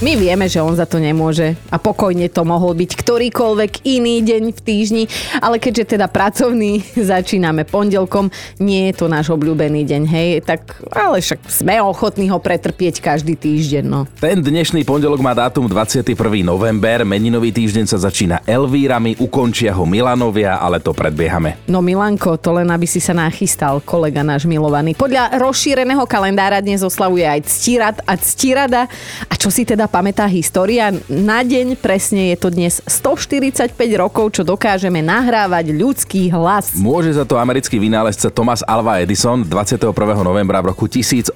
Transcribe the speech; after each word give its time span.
My 0.00 0.16
vieme, 0.16 0.48
že 0.48 0.64
on 0.64 0.72
za 0.72 0.88
to 0.88 0.96
nemôže 0.96 1.60
a 1.68 1.76
pokojne 1.76 2.32
to 2.32 2.40
mohol 2.40 2.72
byť 2.72 3.04
ktorýkoľvek 3.04 3.84
iný 3.84 4.24
deň 4.24 4.56
v 4.56 4.60
týždni, 4.64 5.04
ale 5.44 5.60
keďže 5.60 5.92
teda 5.92 6.08
pracovný 6.08 6.80
začíname 7.12 7.68
pondelkom, 7.68 8.32
nie 8.64 8.88
je 8.88 8.94
to 8.96 9.12
náš 9.12 9.28
obľúbený 9.28 9.84
deň, 9.84 10.02
hej, 10.08 10.28
tak 10.40 10.80
ale 10.88 11.20
však 11.20 11.44
sme 11.52 11.84
ochotní 11.84 12.32
ho 12.32 12.40
pretrpieť 12.40 13.04
každý 13.04 13.36
týždeň, 13.36 13.84
no. 13.84 14.08
Ten 14.16 14.40
dnešný 14.40 14.88
pondelok 14.88 15.20
má 15.20 15.36
dátum 15.36 15.68
21. 15.68 16.16
november, 16.40 17.04
meninový 17.04 17.52
týždeň 17.52 17.84
sa 17.84 18.00
začína 18.00 18.40
Elvírami, 18.48 19.20
ukončia 19.20 19.76
ho 19.76 19.84
Milanovia, 19.84 20.64
ale 20.64 20.80
to 20.80 20.96
predbiehame. 20.96 21.60
No 21.68 21.84
Milanko, 21.84 22.40
to 22.40 22.56
len 22.56 22.72
aby 22.72 22.88
si 22.88 23.04
sa 23.04 23.12
nachystal, 23.12 23.84
kolega 23.84 24.24
náš 24.24 24.48
milovaný. 24.48 24.96
Podľa 24.96 25.36
rozšíreného 25.36 26.08
kalendára 26.08 26.64
dnes 26.64 26.80
oslavuje 26.80 27.28
aj 27.28 27.44
Ctirad 27.44 27.96
a 28.08 28.16
Ctirada. 28.16 28.88
A 29.28 29.36
čo 29.36 29.52
si 29.52 29.68
teda 29.68 29.89
pamätá 29.90 30.30
história. 30.30 30.94
Na 31.10 31.42
deň 31.42 31.74
presne 31.74 32.30
je 32.30 32.36
to 32.38 32.48
dnes 32.54 32.78
145 32.86 33.74
rokov, 33.98 34.38
čo 34.38 34.46
dokážeme 34.46 35.02
nahrávať 35.02 35.74
ľudský 35.74 36.30
hlas. 36.30 36.78
Môže 36.78 37.18
za 37.18 37.26
to 37.26 37.34
americký 37.42 37.82
vynálezca 37.82 38.30
Thomas 38.30 38.62
Alva 38.62 39.02
Edison 39.02 39.42
21. 39.42 39.90
novembra 40.22 40.62
v 40.62 40.70
roku 40.70 40.86
1877 40.86 41.34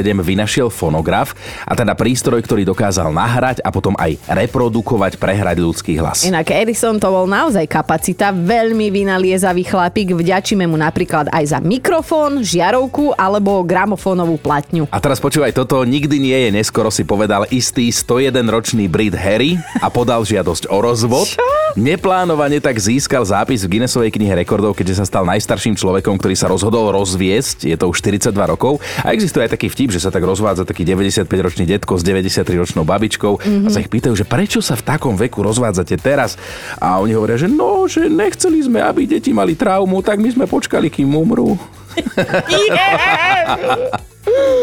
vynašiel 0.00 0.72
fonograf 0.72 1.36
a 1.68 1.76
teda 1.76 1.92
prístroj, 1.92 2.40
ktorý 2.40 2.64
dokázal 2.64 3.12
nahrať 3.12 3.60
a 3.60 3.68
potom 3.68 3.92
aj 4.00 4.16
reprodukovať, 4.24 5.20
prehrať 5.20 5.60
ľudský 5.60 6.00
hlas. 6.00 6.24
Inak 6.24 6.48
Edison 6.48 6.96
to 6.96 7.12
bol 7.12 7.28
naozaj 7.28 7.68
kapacita, 7.68 8.32
veľmi 8.32 8.88
vynaliezavý 8.88 9.68
chlapík, 9.68 10.16
vďačíme 10.16 10.64
mu 10.64 10.80
napríklad 10.80 11.28
aj 11.28 11.44
za 11.52 11.58
mikrofón, 11.60 12.40
žiarovku 12.40 13.12
alebo 13.12 13.60
gramofónovú 13.60 14.40
platňu. 14.40 14.88
A 14.88 14.96
teraz 14.96 15.20
počúvaj 15.20 15.52
toto, 15.52 15.84
nikdy 15.84 16.16
nie 16.16 16.38
je 16.48 16.50
neskoro 16.56 16.88
si 16.88 17.09
povedal 17.10 17.42
istý 17.50 17.90
101-ročný 17.90 18.86
Brit 18.86 19.18
Harry 19.18 19.58
a 19.82 19.90
podal 19.90 20.22
žiadosť 20.22 20.70
o 20.70 20.78
rozvod. 20.78 21.26
Čo? 21.26 21.42
Neplánovane 21.74 22.62
tak 22.62 22.78
získal 22.78 23.26
zápis 23.26 23.66
v 23.66 23.74
Guinnessovej 23.74 24.14
knihe 24.14 24.30
rekordov, 24.38 24.78
keďže 24.78 25.02
sa 25.02 25.04
stal 25.10 25.26
najstarším 25.26 25.74
človekom, 25.74 26.22
ktorý 26.22 26.38
sa 26.38 26.46
rozhodol 26.46 26.94
rozviesť. 26.94 27.66
Je 27.66 27.74
to 27.74 27.90
už 27.90 27.98
42 27.98 28.30
rokov. 28.46 28.78
A 29.02 29.10
existuje 29.10 29.42
aj 29.42 29.58
taký 29.58 29.66
vtip, 29.66 29.90
že 29.90 29.98
sa 29.98 30.14
tak 30.14 30.22
rozvádza 30.22 30.62
taký 30.62 30.86
95-ročný 30.86 31.66
detko 31.66 31.98
s 31.98 32.06
93-ročnou 32.06 32.86
babičkou 32.86 33.42
mm-hmm. 33.42 33.66
a 33.66 33.68
sa 33.74 33.82
ich 33.82 33.90
pýtajú, 33.90 34.14
že 34.14 34.22
prečo 34.22 34.62
sa 34.62 34.78
v 34.78 34.86
takom 34.86 35.18
veku 35.18 35.42
rozvádzate 35.42 35.98
teraz? 35.98 36.38
A 36.78 37.02
oni 37.02 37.18
hovoria, 37.18 37.34
že 37.34 37.50
no, 37.50 37.90
že 37.90 38.06
nechceli 38.06 38.62
sme, 38.62 38.78
aby 38.86 39.10
deti 39.10 39.34
mali 39.34 39.58
traumu, 39.58 39.98
tak 39.98 40.22
my 40.22 40.30
sme 40.30 40.46
počkali, 40.46 40.86
kým 40.86 41.10
umrú. 41.10 41.58
yeah! 42.70 43.98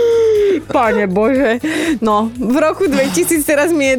Pane 0.64 1.06
Bože. 1.12 1.60
No, 2.00 2.32
v 2.34 2.58
roku 2.58 2.88
2000, 2.88 3.44
teraz 3.44 3.70
mi 3.76 3.92
je 3.92 3.96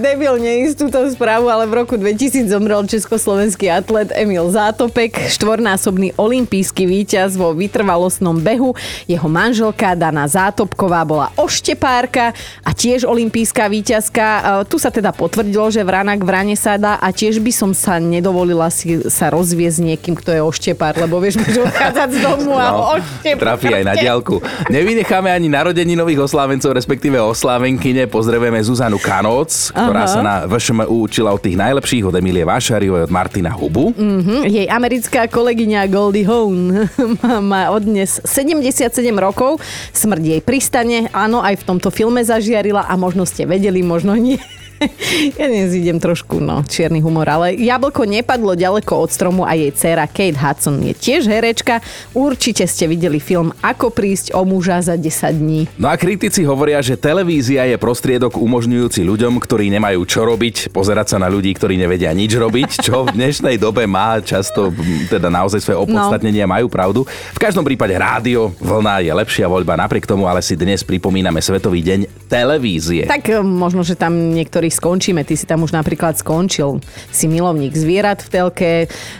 debil 0.00 0.40
neísť 0.40 0.74
túto 0.88 0.98
správu, 1.12 1.52
ale 1.52 1.68
v 1.68 1.84
roku 1.84 1.94
2000 2.00 2.48
zomrel 2.48 2.82
československý 2.88 3.68
atlet 3.68 4.08
Emil 4.16 4.48
Zátopek, 4.48 5.28
štvornásobný 5.28 6.16
olimpijský 6.16 6.88
víťaz 6.88 7.36
vo 7.36 7.52
vytrvalostnom 7.52 8.40
behu. 8.40 8.72
Jeho 9.04 9.28
manželka 9.28 9.92
Dana 9.92 10.24
Zátopková 10.24 11.04
bola 11.04 11.28
oštepárka 11.36 12.32
a 12.64 12.70
tiež 12.72 13.04
olimpijská 13.04 13.68
víťazka. 13.68 14.64
Tu 14.64 14.80
sa 14.80 14.88
teda 14.88 15.12
potvrdilo, 15.12 15.68
že 15.68 15.84
vranak 15.84 16.24
vrane 16.24 16.56
sa 16.56 16.80
dá 16.80 16.96
a 16.96 17.12
tiež 17.12 17.44
by 17.44 17.52
som 17.52 17.76
sa 17.76 18.00
nedovolila 18.00 18.72
si 18.72 19.04
sa 19.12 19.28
rozviesť 19.28 19.76
s 19.76 19.84
niekým, 19.84 20.16
kto 20.16 20.32
je 20.32 20.40
oštepár, 20.40 20.96
lebo 20.96 21.20
vieš, 21.20 21.36
môže 21.44 21.60
odchádzať 21.60 22.08
z 22.16 22.18
domu 22.24 22.56
a 22.56 22.66
no, 22.72 22.96
Trafí 23.36 23.68
aj 23.68 23.84
na 23.84 23.92
diálku. 23.92 24.40
Nevynecháme 24.72 25.28
ani 25.28 25.52
narodeninový 25.52 25.99
nových 26.00 26.24
oslávencov, 26.24 26.72
respektíve 26.72 27.20
oslávenkyne. 27.20 28.08
Pozdravujeme 28.08 28.56
Zuzanu 28.64 28.96
Kanoc, 28.96 29.68
ktorá 29.68 30.08
Aha. 30.08 30.12
sa 30.12 30.20
na 30.24 30.34
VŠMU 30.48 31.04
učila 31.04 31.36
od 31.36 31.44
tých 31.44 31.60
najlepších, 31.60 32.08
od 32.08 32.16
Emilie 32.16 32.48
Vášariovej, 32.48 33.04
od 33.04 33.12
Martina 33.12 33.52
Hubu. 33.52 33.92
Mm-hmm. 33.92 34.48
Jej 34.48 34.66
americká 34.72 35.28
kolegyňa 35.28 35.84
Goldie 35.92 36.24
Hawn 36.24 36.88
má 37.52 37.68
od 37.68 37.84
dnes 37.84 38.16
77 38.24 38.96
rokov. 39.20 39.60
Smrť 39.92 40.22
jej 40.24 40.40
pristane. 40.40 41.12
Áno, 41.12 41.44
aj 41.44 41.60
v 41.60 41.66
tomto 41.68 41.92
filme 41.92 42.24
zažiarila 42.24 42.88
a 42.88 42.96
možno 42.96 43.28
ste 43.28 43.44
vedeli, 43.44 43.84
možno 43.84 44.16
nie. 44.16 44.40
ja 45.38 45.44
dnes 45.44 45.76
idem 45.76 46.00
trošku, 46.00 46.40
no, 46.40 46.64
čierny 46.64 47.04
humor, 47.04 47.28
ale 47.28 47.52
jablko 47.52 48.08
nepadlo 48.08 48.56
ďaleko 48.56 49.04
od 49.04 49.10
stromu 49.12 49.42
a 49.44 49.52
jej 49.52 49.68
dcéra 49.68 50.08
Kate 50.08 50.40
Hudson 50.40 50.80
je 50.80 50.96
tiež 50.96 51.28
herečka. 51.28 51.84
Určite 52.16 52.64
ste 52.64 52.88
videli 52.88 53.20
film 53.20 53.52
Ako 53.60 53.92
prísť 53.92 54.32
o 54.32 54.42
muža 54.48 54.80
za 54.80 54.96
10 54.96 55.36
dní. 55.36 55.60
No 55.76 55.92
a 55.92 56.00
kritici 56.00 56.48
hovoria, 56.48 56.80
že 56.80 56.96
televízia 56.96 57.68
je 57.68 57.76
prostriedok 57.76 58.40
umožňujúci 58.40 59.04
ľuďom, 59.04 59.36
ktorí 59.36 59.68
nemajú 59.68 60.00
čo 60.08 60.24
robiť, 60.24 60.72
pozerať 60.72 61.16
sa 61.16 61.18
na 61.20 61.28
ľudí, 61.28 61.52
ktorí 61.52 61.76
nevedia 61.76 62.12
nič 62.16 62.32
robiť, 62.40 62.80
čo 62.80 63.04
v 63.04 63.20
dnešnej 63.20 63.60
dobe 63.60 63.84
má 63.84 64.16
často 64.24 64.72
teda 65.12 65.28
naozaj 65.28 65.60
svoje 65.60 65.76
opodstatnenia, 65.76 66.48
no. 66.48 66.56
majú 66.56 66.66
pravdu. 66.72 67.00
V 67.36 67.38
každom 67.40 67.68
prípade 67.68 67.92
rádio, 68.00 68.56
vlna 68.56 69.04
je 69.04 69.12
lepšia 69.12 69.44
voľba, 69.44 69.76
napriek 69.76 70.08
tomu 70.08 70.24
ale 70.24 70.40
si 70.40 70.56
dnes 70.56 70.80
pripomíname 70.80 71.44
Svetový 71.44 71.84
deň 71.84 72.30
televízie. 72.30 73.04
Tak 73.04 73.28
eh, 73.28 73.44
možno, 73.44 73.84
že 73.84 73.98
tam 73.98 74.32
niektorí 74.32 74.69
ktorých 74.70 74.78
skončíme. 74.78 75.20
Ty 75.26 75.34
si 75.34 75.44
tam 75.50 75.66
už 75.66 75.74
napríklad 75.74 76.14
skončil. 76.14 76.78
Si 77.10 77.26
milovník 77.26 77.74
zvierat 77.74 78.22
v 78.22 78.28
telke, 78.30 78.72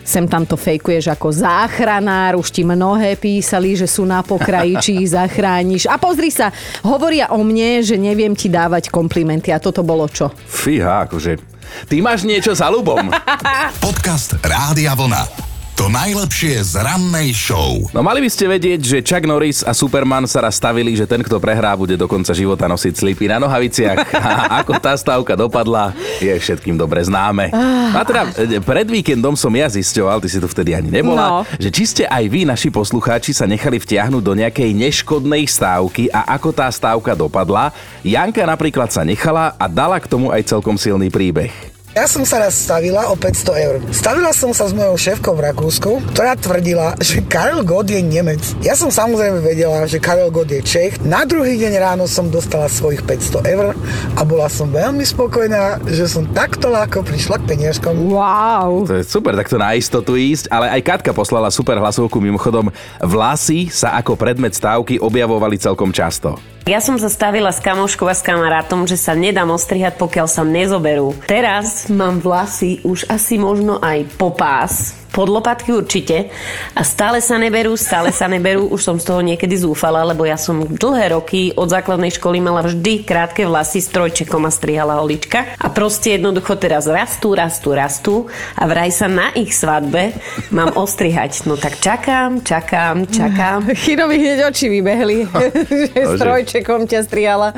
sem 0.07 0.31
tam 0.31 0.47
to 0.47 0.55
fejkuješ 0.55 1.11
ako 1.11 1.35
záchranár, 1.35 2.39
už 2.39 2.55
ti 2.55 2.63
mnohé 2.63 3.19
písali, 3.19 3.75
že 3.75 3.91
sú 3.91 4.07
na 4.07 4.23
pokraji, 4.23 4.79
či 4.79 4.91
ich 5.03 5.11
zachrániš. 5.11 5.91
A 5.91 5.99
pozri 5.99 6.31
sa, 6.31 6.55
hovoria 6.87 7.35
o 7.35 7.43
mne, 7.43 7.83
že 7.83 7.99
neviem 7.99 8.39
ti 8.39 8.47
dávať 8.47 8.95
komplimenty. 8.95 9.51
A 9.51 9.59
toto 9.59 9.83
bolo 9.83 10.07
čo? 10.07 10.31
Fíha, 10.47 11.11
akože... 11.11 11.51
Ty 11.87 11.97
máš 12.03 12.27
niečo 12.27 12.51
za 12.51 12.67
ľubom. 12.67 13.15
Podcast 13.85 14.39
Rádia 14.43 14.95
Vlna. 14.95 15.50
To 15.79 15.87
najlepšie 15.93 16.61
z 16.65 16.83
rannej 16.83 17.31
show. 17.37 17.87
No 17.95 18.03
mali 18.03 18.25
by 18.25 18.31
ste 18.33 18.51
vedieť, 18.51 18.81
že 18.81 18.99
Chuck 19.05 19.23
Norris 19.29 19.63
a 19.63 19.71
Superman 19.71 20.27
sa 20.27 20.43
raz 20.43 20.59
stavili, 20.59 20.97
že 20.97 21.07
ten, 21.07 21.23
kto 21.23 21.39
prehrá, 21.39 21.79
bude 21.79 21.95
do 21.95 22.09
konca 22.11 22.35
života 22.35 22.67
nosiť 22.67 22.95
slipy 22.99 23.31
na 23.31 23.39
nohaviciach. 23.39 23.99
A 24.31 24.63
ako 24.65 24.77
tá 24.83 24.97
stavka 24.99 25.37
dopadla, 25.39 25.95
je 26.19 26.33
všetkým 26.33 26.75
dobre 26.75 27.05
známe. 27.05 27.55
A 27.95 28.01
teda 28.03 28.29
pred 28.65 28.87
víkendom 28.89 29.39
som 29.39 29.51
ja 29.55 29.71
zisťoval, 29.71 30.19
ty 30.25 30.29
si 30.29 30.39
tu 30.43 30.47
vtedy 30.51 30.75
ani 30.75 30.91
nebola, 30.91 31.43
no. 31.43 31.49
že 31.59 31.69
či 31.73 31.85
ste 31.87 32.05
aj 32.07 32.25
vy, 32.29 32.45
naši 32.45 32.69
poslucháči, 32.69 33.37
sa 33.37 33.47
nechali 33.47 33.79
vtiahnuť 33.79 34.23
do 34.23 34.35
nejakej 34.37 34.71
neškodnej 34.75 35.47
stávky 35.49 36.11
a 36.11 36.35
ako 36.35 36.51
tá 36.51 36.67
stávka 36.73 37.15
dopadla. 37.15 37.75
Janka 38.03 38.43
napríklad 38.49 38.91
sa 38.91 39.07
nechala 39.07 39.55
a 39.55 39.67
dala 39.69 40.01
k 40.01 40.09
tomu 40.09 40.33
aj 40.33 40.47
celkom 40.49 40.75
silný 40.75 41.13
príbeh. 41.13 41.70
Ja 41.91 42.07
som 42.07 42.23
sa 42.23 42.39
raz 42.39 42.55
stavila 42.55 43.11
o 43.11 43.19
500 43.19 43.67
eur. 43.67 43.77
Stavila 43.91 44.31
som 44.31 44.55
sa 44.55 44.71
s 44.71 44.71
mojou 44.71 44.95
šéfkou 44.95 45.35
v 45.35 45.51
Rakúsku, 45.51 45.99
ktorá 46.15 46.39
tvrdila, 46.39 46.95
že 47.03 47.19
Karel 47.19 47.67
Gott 47.67 47.91
je 47.91 47.99
Nemec. 47.99 48.39
Ja 48.63 48.79
som 48.79 48.95
samozrejme 48.95 49.43
vedela, 49.43 49.83
že 49.91 49.99
Karel 49.99 50.31
Gott 50.31 50.55
je 50.55 50.63
Čech. 50.63 51.03
Na 51.03 51.27
druhý 51.27 51.59
deň 51.59 51.83
ráno 51.83 52.07
som 52.07 52.31
dostala 52.31 52.71
svojich 52.71 53.03
500 53.03 53.43
eur 53.43 53.75
a 54.15 54.23
bola 54.23 54.47
som 54.47 54.71
veľmi 54.71 55.03
spokojná, 55.03 55.83
že 55.91 56.07
som 56.07 56.31
takto 56.31 56.71
ľahko 56.71 57.03
prišla 57.03 57.43
k 57.43 57.59
peniažkom. 57.59 57.99
Wow. 58.15 58.87
To 58.87 58.95
je 58.95 59.03
super, 59.03 59.35
takto 59.35 59.59
na 59.59 59.75
istotu 59.75 60.15
ísť, 60.15 60.47
ale 60.47 60.71
aj 60.71 60.87
Katka 60.87 61.11
poslala 61.11 61.51
super 61.51 61.75
hlasovku 61.75 62.23
mimochodom. 62.23 62.71
Vlasy 63.03 63.67
sa 63.67 63.99
ako 63.99 64.15
predmet 64.15 64.55
stávky 64.55 65.03
objavovali 65.03 65.59
celkom 65.59 65.91
často. 65.91 66.39
Ja 66.71 66.79
som 66.79 66.95
sa 67.03 67.11
stavila 67.11 67.51
s 67.51 67.59
kamoškou 67.59 68.07
a 68.07 68.15
s 68.15 68.23
kamarátom, 68.23 68.87
že 68.87 68.95
sa 68.95 69.11
nedám 69.19 69.51
ostrihať, 69.51 69.99
pokiaľ 69.99 70.27
sa 70.31 70.47
nezoberú. 70.47 71.19
Teraz 71.27 71.91
mám 71.91 72.23
vlasy 72.23 72.79
už 72.87 73.11
asi 73.11 73.43
možno 73.43 73.83
aj 73.83 74.07
po 74.15 74.31
pás 74.31 75.00
pod 75.11 75.29
lopatky 75.29 75.75
určite. 75.75 76.31
A 76.75 76.83
stále 76.87 77.19
sa 77.19 77.37
neberú, 77.37 77.75
stále 77.75 78.15
sa 78.15 78.31
neberú. 78.31 78.71
Už 78.71 78.83
som 78.83 78.97
z 78.97 79.05
toho 79.07 79.21
niekedy 79.21 79.55
zúfala, 79.59 80.07
lebo 80.07 80.23
ja 80.25 80.39
som 80.39 80.65
dlhé 80.67 81.15
roky 81.15 81.51
od 81.59 81.71
základnej 81.71 82.15
školy 82.15 82.39
mala 82.39 82.63
vždy 82.67 83.03
krátke 83.03 83.45
vlasy 83.47 83.83
s 83.83 83.91
trojčekom 83.91 84.47
a 84.47 84.51
strihala 84.51 85.03
holička. 85.03 85.59
A 85.59 85.67
proste 85.71 86.19
jednoducho 86.19 86.55
teraz 86.57 86.87
rastú, 86.87 87.35
rastú, 87.35 87.69
rastú 87.75 88.15
a 88.55 88.65
vraj 88.71 88.95
sa 88.95 89.11
na 89.11 89.35
ich 89.35 89.55
svadbe 89.55 90.15
mám 90.55 90.75
ostrihať. 90.79 91.47
No 91.47 91.59
tak 91.59 91.79
čakám, 91.83 92.43
čakám, 92.47 93.07
čakám. 93.11 93.71
Chinovi 93.83 94.17
hneď 94.19 94.51
oči 94.51 94.71
vybehli, 94.71 95.27
že 95.91 95.99
s 95.99 96.13
trojčekom 96.19 96.87
ťa 96.87 97.01
strihala. 97.07 97.51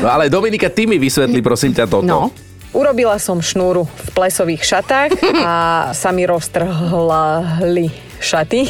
No 0.00 0.06
ale 0.08 0.30
Dominika, 0.30 0.70
ty 0.70 0.86
mi 0.86 0.96
vysvetli 0.96 1.42
prosím 1.42 1.74
ťa 1.74 1.86
toto. 1.90 2.06
No. 2.06 2.49
Urobila 2.70 3.18
som 3.18 3.42
šnúru 3.42 3.82
v 3.82 4.08
plesových 4.14 4.62
šatách 4.62 5.10
a 5.42 5.54
sa 5.90 6.14
mi 6.14 6.22
roztrhli 6.22 7.90
šaty, 8.20 8.68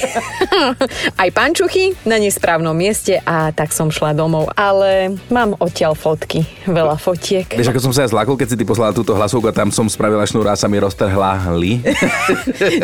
aj 1.22 1.28
pančuchy 1.34 1.92
na 2.06 2.16
nesprávnom 2.16 2.70
mieste 2.72 3.18
a 3.26 3.50
tak 3.50 3.74
som 3.74 3.90
šla 3.90 4.14
domov. 4.14 4.48
Ale 4.54 5.18
mám 5.28 5.58
odtiaľ 5.58 5.98
fotky, 5.98 6.46
veľa 6.64 6.96
fotiek. 6.96 7.50
Vieš, 7.50 7.74
ako 7.74 7.82
som 7.82 7.92
sa 7.92 8.06
ja 8.06 8.08
zlakol, 8.08 8.38
keď 8.38 8.54
si 8.54 8.56
ty 8.56 8.64
poslala 8.64 8.94
túto 8.94 9.12
hlasovku 9.12 9.50
a 9.50 9.52
tam 9.52 9.74
som 9.74 9.90
spravila 9.90 10.22
šnúr 10.22 10.46
a 10.48 10.54
sa 10.54 10.70
mi 10.70 10.78
roztrhla 10.78 11.50
li. 11.58 11.82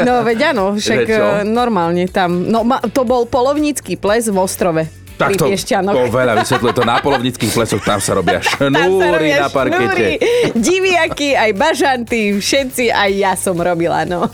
No 0.03 0.27
veď 0.27 0.53
áno, 0.53 0.75
však 0.77 0.99
Že 0.99 1.09
čo? 1.09 1.23
e, 1.23 1.47
normálne 1.47 2.11
tam. 2.11 2.51
No 2.51 2.67
to 2.91 3.07
bol 3.07 3.25
polovnícky 3.25 3.95
ples 3.97 4.27
v 4.27 4.37
Ostrove. 4.37 5.06
Tak 5.17 5.33
to, 5.35 5.49
to 5.49 6.03
veľa 6.07 6.39
vysvetľuje. 6.39 6.73
To 6.73 6.85
na 6.85 7.01
polovnických 7.01 7.49
plesoch, 7.51 7.81
tam 7.81 7.97
sa 7.99 8.15
robia 8.15 8.45
šnúry 8.47 9.33
na 9.33 9.49
parkete. 9.49 9.81
šnúry, 9.81 10.11
diviaky, 10.53 11.33
aj 11.33 11.51
bažanty, 11.53 12.37
všetci, 12.37 12.93
aj 12.93 13.11
ja 13.11 13.33
som 13.33 13.57
robila, 13.57 14.05
no. 14.05 14.29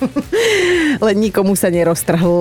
Len 1.06 1.16
nikomu 1.16 1.54
sa 1.54 1.70
neroztrhlo. 1.70 2.34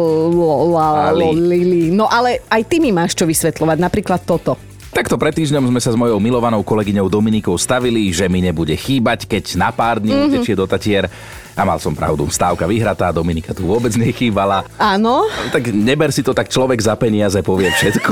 No 1.91 2.05
ale 2.07 2.41
aj 2.47 2.61
ty 2.65 2.77
mi 2.77 2.89
máš 2.89 3.13
čo 3.13 3.23
vysvetľovať, 3.23 3.77
napríklad 3.77 4.21
toto. 4.21 4.57
Takto 4.91 5.15
pred 5.15 5.31
týždňom 5.31 5.71
sme 5.71 5.79
sa 5.79 5.87
s 5.87 5.95
mojou 5.95 6.19
milovanou 6.19 6.59
kolegyňou 6.59 7.07
Dominikou 7.07 7.55
stavili, 7.55 8.11
že 8.11 8.27
mi 8.27 8.43
nebude 8.43 8.75
chýbať, 8.75 9.23
keď 9.23 9.55
na 9.55 9.71
pár 9.71 9.97
dní 9.97 10.11
Mhm. 10.11 10.17
mm-hmm. 10.17 10.31
utečie 10.35 10.53
do 10.53 10.67
Tatier. 10.67 11.05
A 11.51 11.67
mal 11.67 11.77
som 11.83 11.91
pravdu, 11.91 12.27
stávka 12.31 12.63
vyhratá, 12.63 13.11
Dominika 13.11 13.51
tu 13.51 13.67
vôbec 13.67 13.91
nechýbala. 13.99 14.63
Áno, 14.79 15.27
Tak 15.51 15.71
neber 15.75 16.09
si 16.15 16.23
to 16.23 16.31
tak 16.31 16.47
človek 16.47 16.79
za 16.79 16.95
peniaze 16.95 17.39
povie 17.43 17.67
všetko. 17.67 18.11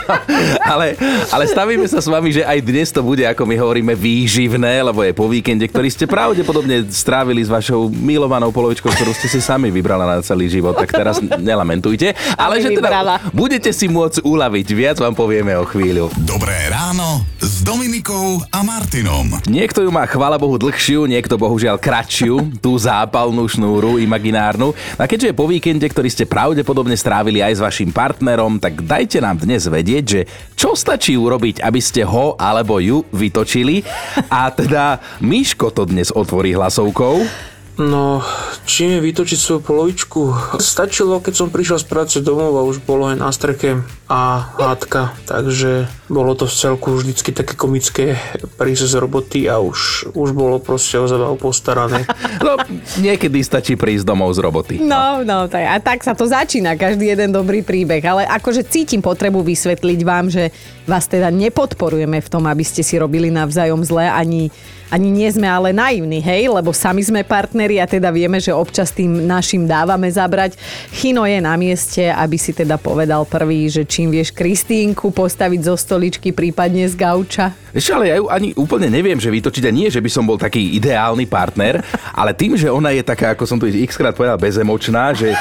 ale, 0.72 0.96
ale 1.28 1.44
stavíme 1.44 1.84
sa 1.84 2.00
s 2.00 2.08
vami, 2.08 2.32
že 2.32 2.42
aj 2.42 2.58
dnes 2.64 2.88
to 2.88 3.04
bude, 3.04 3.20
ako 3.24 3.44
my 3.44 3.56
hovoríme, 3.60 3.92
výživné, 3.92 4.80
lebo 4.80 5.04
je 5.04 5.12
po 5.12 5.28
víkende, 5.28 5.68
ktorý 5.68 5.88
ste 5.92 6.08
pravdepodobne 6.08 6.88
strávili 6.88 7.44
s 7.44 7.52
vašou 7.52 7.92
milovanou 7.92 8.48
polovičkou, 8.48 8.88
ktorú 8.88 9.12
ste 9.12 9.28
si 9.28 9.44
sami 9.44 9.68
vybrala 9.68 10.08
na 10.08 10.18
celý 10.24 10.48
život. 10.48 10.72
Tak 10.78 10.88
teraz 10.88 11.20
nelamentujte. 11.20 12.16
Ale 12.40 12.64
že 12.64 12.72
vybrala. 12.72 13.20
teda 13.20 13.32
budete 13.36 13.70
si 13.74 13.90
môcť 13.90 14.24
uľaviť. 14.24 14.66
Viac 14.72 14.96
vám 15.04 15.12
povieme 15.12 15.52
o 15.60 15.68
chvíľu. 15.68 16.08
Dobré 16.24 16.56
ráno 16.72 17.26
s 17.42 17.60
Dominikou 17.60 18.40
a 18.48 18.64
Martinom. 18.64 19.36
Niekto 19.44 19.84
ju 19.84 19.90
má, 19.92 20.08
chvála 20.08 20.40
Bohu, 20.40 20.56
dlhšiu, 20.56 21.04
niekto 21.04 21.36
bohužiaľ 21.36 21.76
kratšiu, 21.76 22.53
tú 22.58 22.76
zápalnú 22.76 23.46
šnúru 23.46 23.96
imaginárnu. 24.02 24.74
A 24.98 25.06
keďže 25.06 25.30
je 25.30 25.38
po 25.38 25.46
víkende, 25.48 25.86
ktorý 25.86 26.08
ste 26.10 26.28
pravdepodobne 26.28 26.94
strávili 26.98 27.40
aj 27.40 27.58
s 27.58 27.64
vašim 27.64 27.90
partnerom, 27.94 28.58
tak 28.58 28.82
dajte 28.82 29.22
nám 29.22 29.40
dnes 29.40 29.64
vedieť, 29.66 30.04
že 30.04 30.20
čo 30.58 30.74
stačí 30.74 31.14
urobiť, 31.14 31.62
aby 31.62 31.80
ste 31.80 32.02
ho 32.02 32.34
alebo 32.36 32.82
ju 32.82 33.06
vytočili. 33.14 33.86
A 34.28 34.50
teda 34.50 34.98
Miško 35.22 35.70
to 35.70 35.86
dnes 35.86 36.10
otvorí 36.10 36.54
hlasovkou. 36.54 37.53
No, 37.74 38.22
čím 38.70 38.98
je 38.98 39.00
vytočiť 39.02 39.34
svoju 39.34 39.60
polovičku? 39.66 40.20
Stačilo, 40.62 41.18
keď 41.18 41.34
som 41.34 41.48
prišiel 41.50 41.82
z 41.82 41.86
práce 41.90 42.16
domov 42.22 42.54
a 42.54 42.62
už 42.62 42.78
bolo 42.86 43.10
aj 43.10 43.18
na 43.18 43.34
streke 43.34 43.82
a 44.06 44.52
hádka, 44.60 45.16
takže 45.26 45.90
bolo 46.12 46.38
to 46.38 46.44
v 46.46 46.54
celku 46.54 46.94
vždycky 46.94 47.32
také 47.32 47.56
komické 47.56 48.20
prísť 48.60 48.84
z 48.84 48.94
roboty 49.00 49.40
a 49.48 49.58
už, 49.58 50.12
už 50.14 50.30
bolo 50.36 50.60
proste 50.60 51.00
o 51.02 51.08
zabavu 51.08 51.34
postarané. 51.40 52.06
No, 52.44 52.60
niekedy 53.00 53.40
stačí 53.40 53.72
prísť 53.72 54.04
domov 54.04 54.36
z 54.36 54.44
roboty. 54.44 54.74
no, 54.76 55.24
no, 55.24 55.48
tak, 55.48 55.64
a 55.64 55.80
tak 55.80 56.04
sa 56.04 56.12
to 56.12 56.28
začína, 56.28 56.76
každý 56.76 57.08
jeden 57.08 57.32
dobrý 57.32 57.64
príbeh. 57.64 58.04
Ale 58.04 58.28
akože 58.28 58.68
cítim 58.68 59.00
potrebu 59.00 59.40
vysvetliť 59.40 60.00
vám, 60.04 60.28
že 60.28 60.52
vás 60.84 61.08
teda 61.08 61.32
nepodporujeme 61.32 62.20
v 62.20 62.28
tom, 62.28 62.44
aby 62.44 62.60
ste 62.60 62.84
si 62.84 63.00
robili 63.00 63.32
navzájom 63.32 63.80
zle, 63.80 64.04
ani, 64.12 64.52
ani 64.92 65.08
nie 65.08 65.28
sme 65.32 65.48
ale 65.48 65.72
naivní, 65.72 66.20
hej, 66.20 66.52
lebo 66.52 66.76
sami 66.76 67.00
sme 67.00 67.24
partneri 67.24 67.63
a 67.80 67.88
teda 67.88 68.12
vieme, 68.12 68.36
že 68.36 68.52
občas 68.52 68.92
tým 68.92 69.24
našim 69.24 69.64
dávame 69.64 70.12
zabrať. 70.12 70.60
Chino 70.92 71.24
je 71.24 71.40
na 71.40 71.56
mieste, 71.56 72.12
aby 72.12 72.36
si 72.36 72.52
teda 72.52 72.76
povedal 72.76 73.24
prvý, 73.24 73.72
že 73.72 73.88
čím 73.88 74.12
vieš 74.12 74.36
Kristínku 74.36 75.08
postaviť 75.10 75.60
zo 75.64 75.74
stoličky, 75.80 76.36
prípadne 76.36 76.84
z 76.84 76.94
gauča. 76.94 77.56
Ešte 77.72 77.90
ale 77.96 78.12
ja 78.12 78.16
ju 78.20 78.28
ani 78.28 78.52
úplne 78.54 78.92
neviem, 78.92 79.16
že 79.16 79.32
vytočiť 79.32 79.64
a 79.66 79.72
nie, 79.72 79.88
že 79.88 80.04
by 80.04 80.10
som 80.12 80.28
bol 80.28 80.36
taký 80.36 80.76
ideálny 80.76 81.24
partner, 81.24 81.80
ale 82.20 82.36
tým, 82.36 82.60
že 82.60 82.68
ona 82.68 82.92
je 82.92 83.00
taká, 83.00 83.32
ako 83.32 83.48
som 83.48 83.56
tu 83.56 83.64
x 83.66 83.96
krát 83.96 84.12
povedal, 84.12 84.36
bezemočná, 84.36 85.16
že 85.16 85.32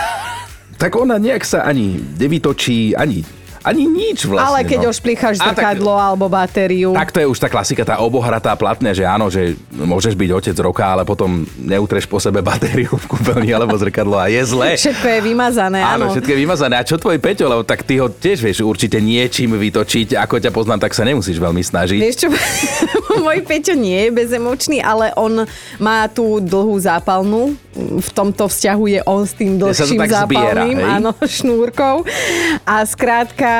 tak 0.79 0.95
ona 0.95 1.19
nejak 1.19 1.43
sa 1.43 1.67
ani 1.67 1.99
nevytočí, 2.17 2.95
ani, 2.95 3.42
ani 3.63 3.83
nič 3.83 4.27
vlastne. 4.27 4.43
ale 4.43 4.59
keď 4.63 4.79
no. 4.83 4.89
ošplicháš 4.91 5.35
A 5.39 5.49
tak- 5.49 5.79
zrkadlo 5.79 5.95
alebo 5.95 6.27
batériu. 6.27 6.91
Tak 6.93 7.09
to 7.09 7.19
je 7.23 7.27
už 7.27 7.39
tá 7.39 7.47
klasika, 7.47 7.81
tá 7.81 7.97
obohratá 7.97 8.51
platňa, 8.53 8.91
že 8.91 9.03
áno, 9.03 9.31
že 9.31 9.55
môžeš 9.71 10.13
byť 10.13 10.29
otec 10.29 10.55
roka, 10.59 10.83
ale 10.83 11.03
potom 11.03 11.47
neutreš 11.57 12.03
po 12.05 12.19
sebe 12.19 12.43
batériu 12.43 12.91
v 12.91 13.05
kúpeľni 13.07 13.49
alebo 13.49 13.73
zrkadlo 13.73 14.19
a 14.19 14.27
je 14.27 14.43
zle. 14.43 14.75
Všetko 14.83 15.07
je 15.07 15.19
vymazané, 15.23 15.79
Áno, 15.79 16.07
áno. 16.07 16.13
všetko 16.13 16.29
je 16.29 16.37
vymazané. 16.37 16.73
A 16.75 16.83
čo 16.83 16.99
tvoj 16.99 17.17
Peťo, 17.17 17.47
lebo 17.47 17.63
tak 17.63 17.81
ty 17.81 17.97
ho 17.97 18.11
tiež 18.11 18.43
vieš 18.43 18.61
určite 18.61 18.99
niečím 18.99 19.55
vytočiť. 19.55 20.19
Ako 20.19 20.43
ťa 20.43 20.51
poznám, 20.51 20.83
tak 20.83 20.91
sa 20.91 21.07
nemusíš 21.07 21.39
veľmi 21.39 21.63
snažiť. 21.63 21.99
Vieš 21.99 22.17
čo, 22.19 22.27
môj 23.23 23.47
Peťo 23.47 23.73
nie 23.73 24.07
je 24.07 24.11
bezemočný, 24.11 24.83
ale 24.83 25.15
on 25.15 25.47
má 25.79 26.03
tú 26.11 26.43
dlhú 26.43 26.75
zápalnú. 26.75 27.55
V 27.73 28.09
tomto 28.11 28.45
vzťahu 28.45 28.83
je 28.85 28.99
on 29.03 29.21
s 29.23 29.33
tým 29.33 29.57
dlhším 29.57 29.97
zbiera, 29.97 30.13
zápalným, 30.27 30.77
hej? 30.77 30.91
áno, 30.99 31.09
šnúrkou. 31.37 31.95
A 32.65 32.85
skrátka, 32.85 33.52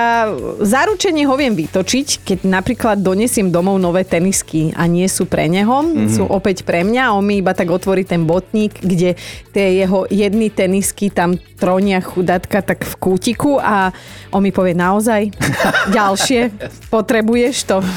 zaručenie 0.60 1.26
ho 1.26 1.36
viem 1.36 1.52
vytočiť, 1.52 2.24
keď 2.24 2.40
napríklad 2.44 2.98
donesiem 3.00 3.50
domov 3.50 3.78
nové 3.78 4.04
tenisky 4.04 4.74
a 4.74 4.86
nie 4.86 5.06
sú 5.08 5.26
pre 5.26 5.48
neho, 5.48 5.84
Mhm. 5.84 5.90
mm-hmm. 5.90 6.14
sú 6.14 6.24
opäť 6.28 6.64
pre 6.64 6.82
mňa. 6.82 7.14
On 7.14 7.24
mi 7.24 7.40
iba 7.40 7.52
tak 7.52 7.70
otvorí 7.70 8.04
ten 8.04 8.24
botník, 8.24 8.80
kde 8.80 9.16
tie 9.52 9.68
jeho 9.80 10.06
jedny 10.08 10.50
tenisky 10.50 11.10
tam 11.10 11.38
tronia 11.64 12.04
chudatka 12.04 12.60
tak 12.60 12.84
v 12.84 12.94
kútiku 13.00 13.56
a 13.56 13.96
on 14.30 14.44
mi 14.44 14.52
povie 14.52 14.76
naozaj 14.76 15.32
ďalšie, 15.90 16.52
potrebuješ 16.92 17.56
to. 17.66 17.80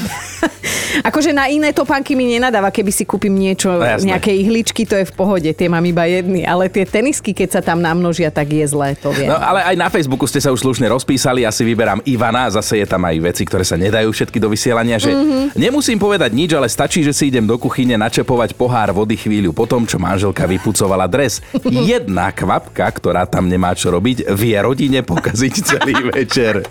akože 1.03 1.29
na 1.29 1.45
iné 1.47 1.69
topánky 1.69 2.15
mi 2.15 2.25
nenadáva, 2.29 2.71
keby 2.71 2.89
si 2.89 3.03
kúpim 3.03 3.29
niečo, 3.29 3.69
No 3.69 3.83
jasné. 3.83 4.07
nejaké 4.07 4.31
ihličky, 4.31 4.83
to 4.83 4.95
je 4.95 5.03
v 5.03 5.13
pohode, 5.13 5.49
tie 5.49 5.67
mám 5.67 5.83
iba 5.83 6.05
jedny, 6.05 6.41
ale 6.41 6.67
tie 6.67 6.83
tenisky, 6.83 7.35
keď 7.35 7.49
sa 7.51 7.61
tam 7.61 7.79
namnožia, 7.79 8.29
tak 8.29 8.47
je 8.49 8.63
zlé, 8.63 8.95
to 8.95 9.11
viem. 9.11 9.27
No 9.27 9.35
ale 9.35 9.65
aj 9.65 9.75
na 9.75 9.87
Facebooku 9.87 10.23
ste 10.23 10.39
sa 10.39 10.49
už 10.49 10.63
slušne 10.63 10.87
rozpísali, 10.87 11.43
asi 11.43 11.61
vyberám 11.63 11.99
Ivana, 12.03 12.47
zase 12.49 12.79
je 12.79 12.87
tam 12.87 13.03
aj 13.03 13.19
veci, 13.21 13.43
ktoré 13.43 13.61
sa 13.61 13.75
nedajú 13.75 14.09
všetky 14.09 14.37
do 14.37 14.47
vysielania, 14.47 14.95
že 14.95 15.09
Mhm. 15.09 15.17
mm-hmm. 15.17 15.45
nemusím 15.57 15.97
povedať 15.97 16.31
nič, 16.31 16.53
ale 16.53 16.67
stačí, 16.67 17.01
že 17.01 17.11
si 17.11 17.27
idem 17.27 17.43
do 17.43 17.57
kuchyne 17.57 17.97
načepovať 17.97 18.53
pohár 18.53 18.93
vody 18.93 19.17
chvíľu 19.17 19.51
po 19.51 19.65
tom, 19.65 19.83
čo 19.83 19.97
manželka 19.97 20.45
vypucovala 20.45 21.05
dres. 21.05 21.43
Jedna 21.67 22.29
kvapka, 22.29 22.85
ktorá 22.87 23.25
tam 23.25 23.49
nemá 23.57 23.73
čo 23.73 23.89
robiť, 23.89 24.29
vie 24.37 24.53
rodine 24.61 25.01
pokaziť 25.01 25.53
celý 25.73 26.13
večer. 26.13 26.61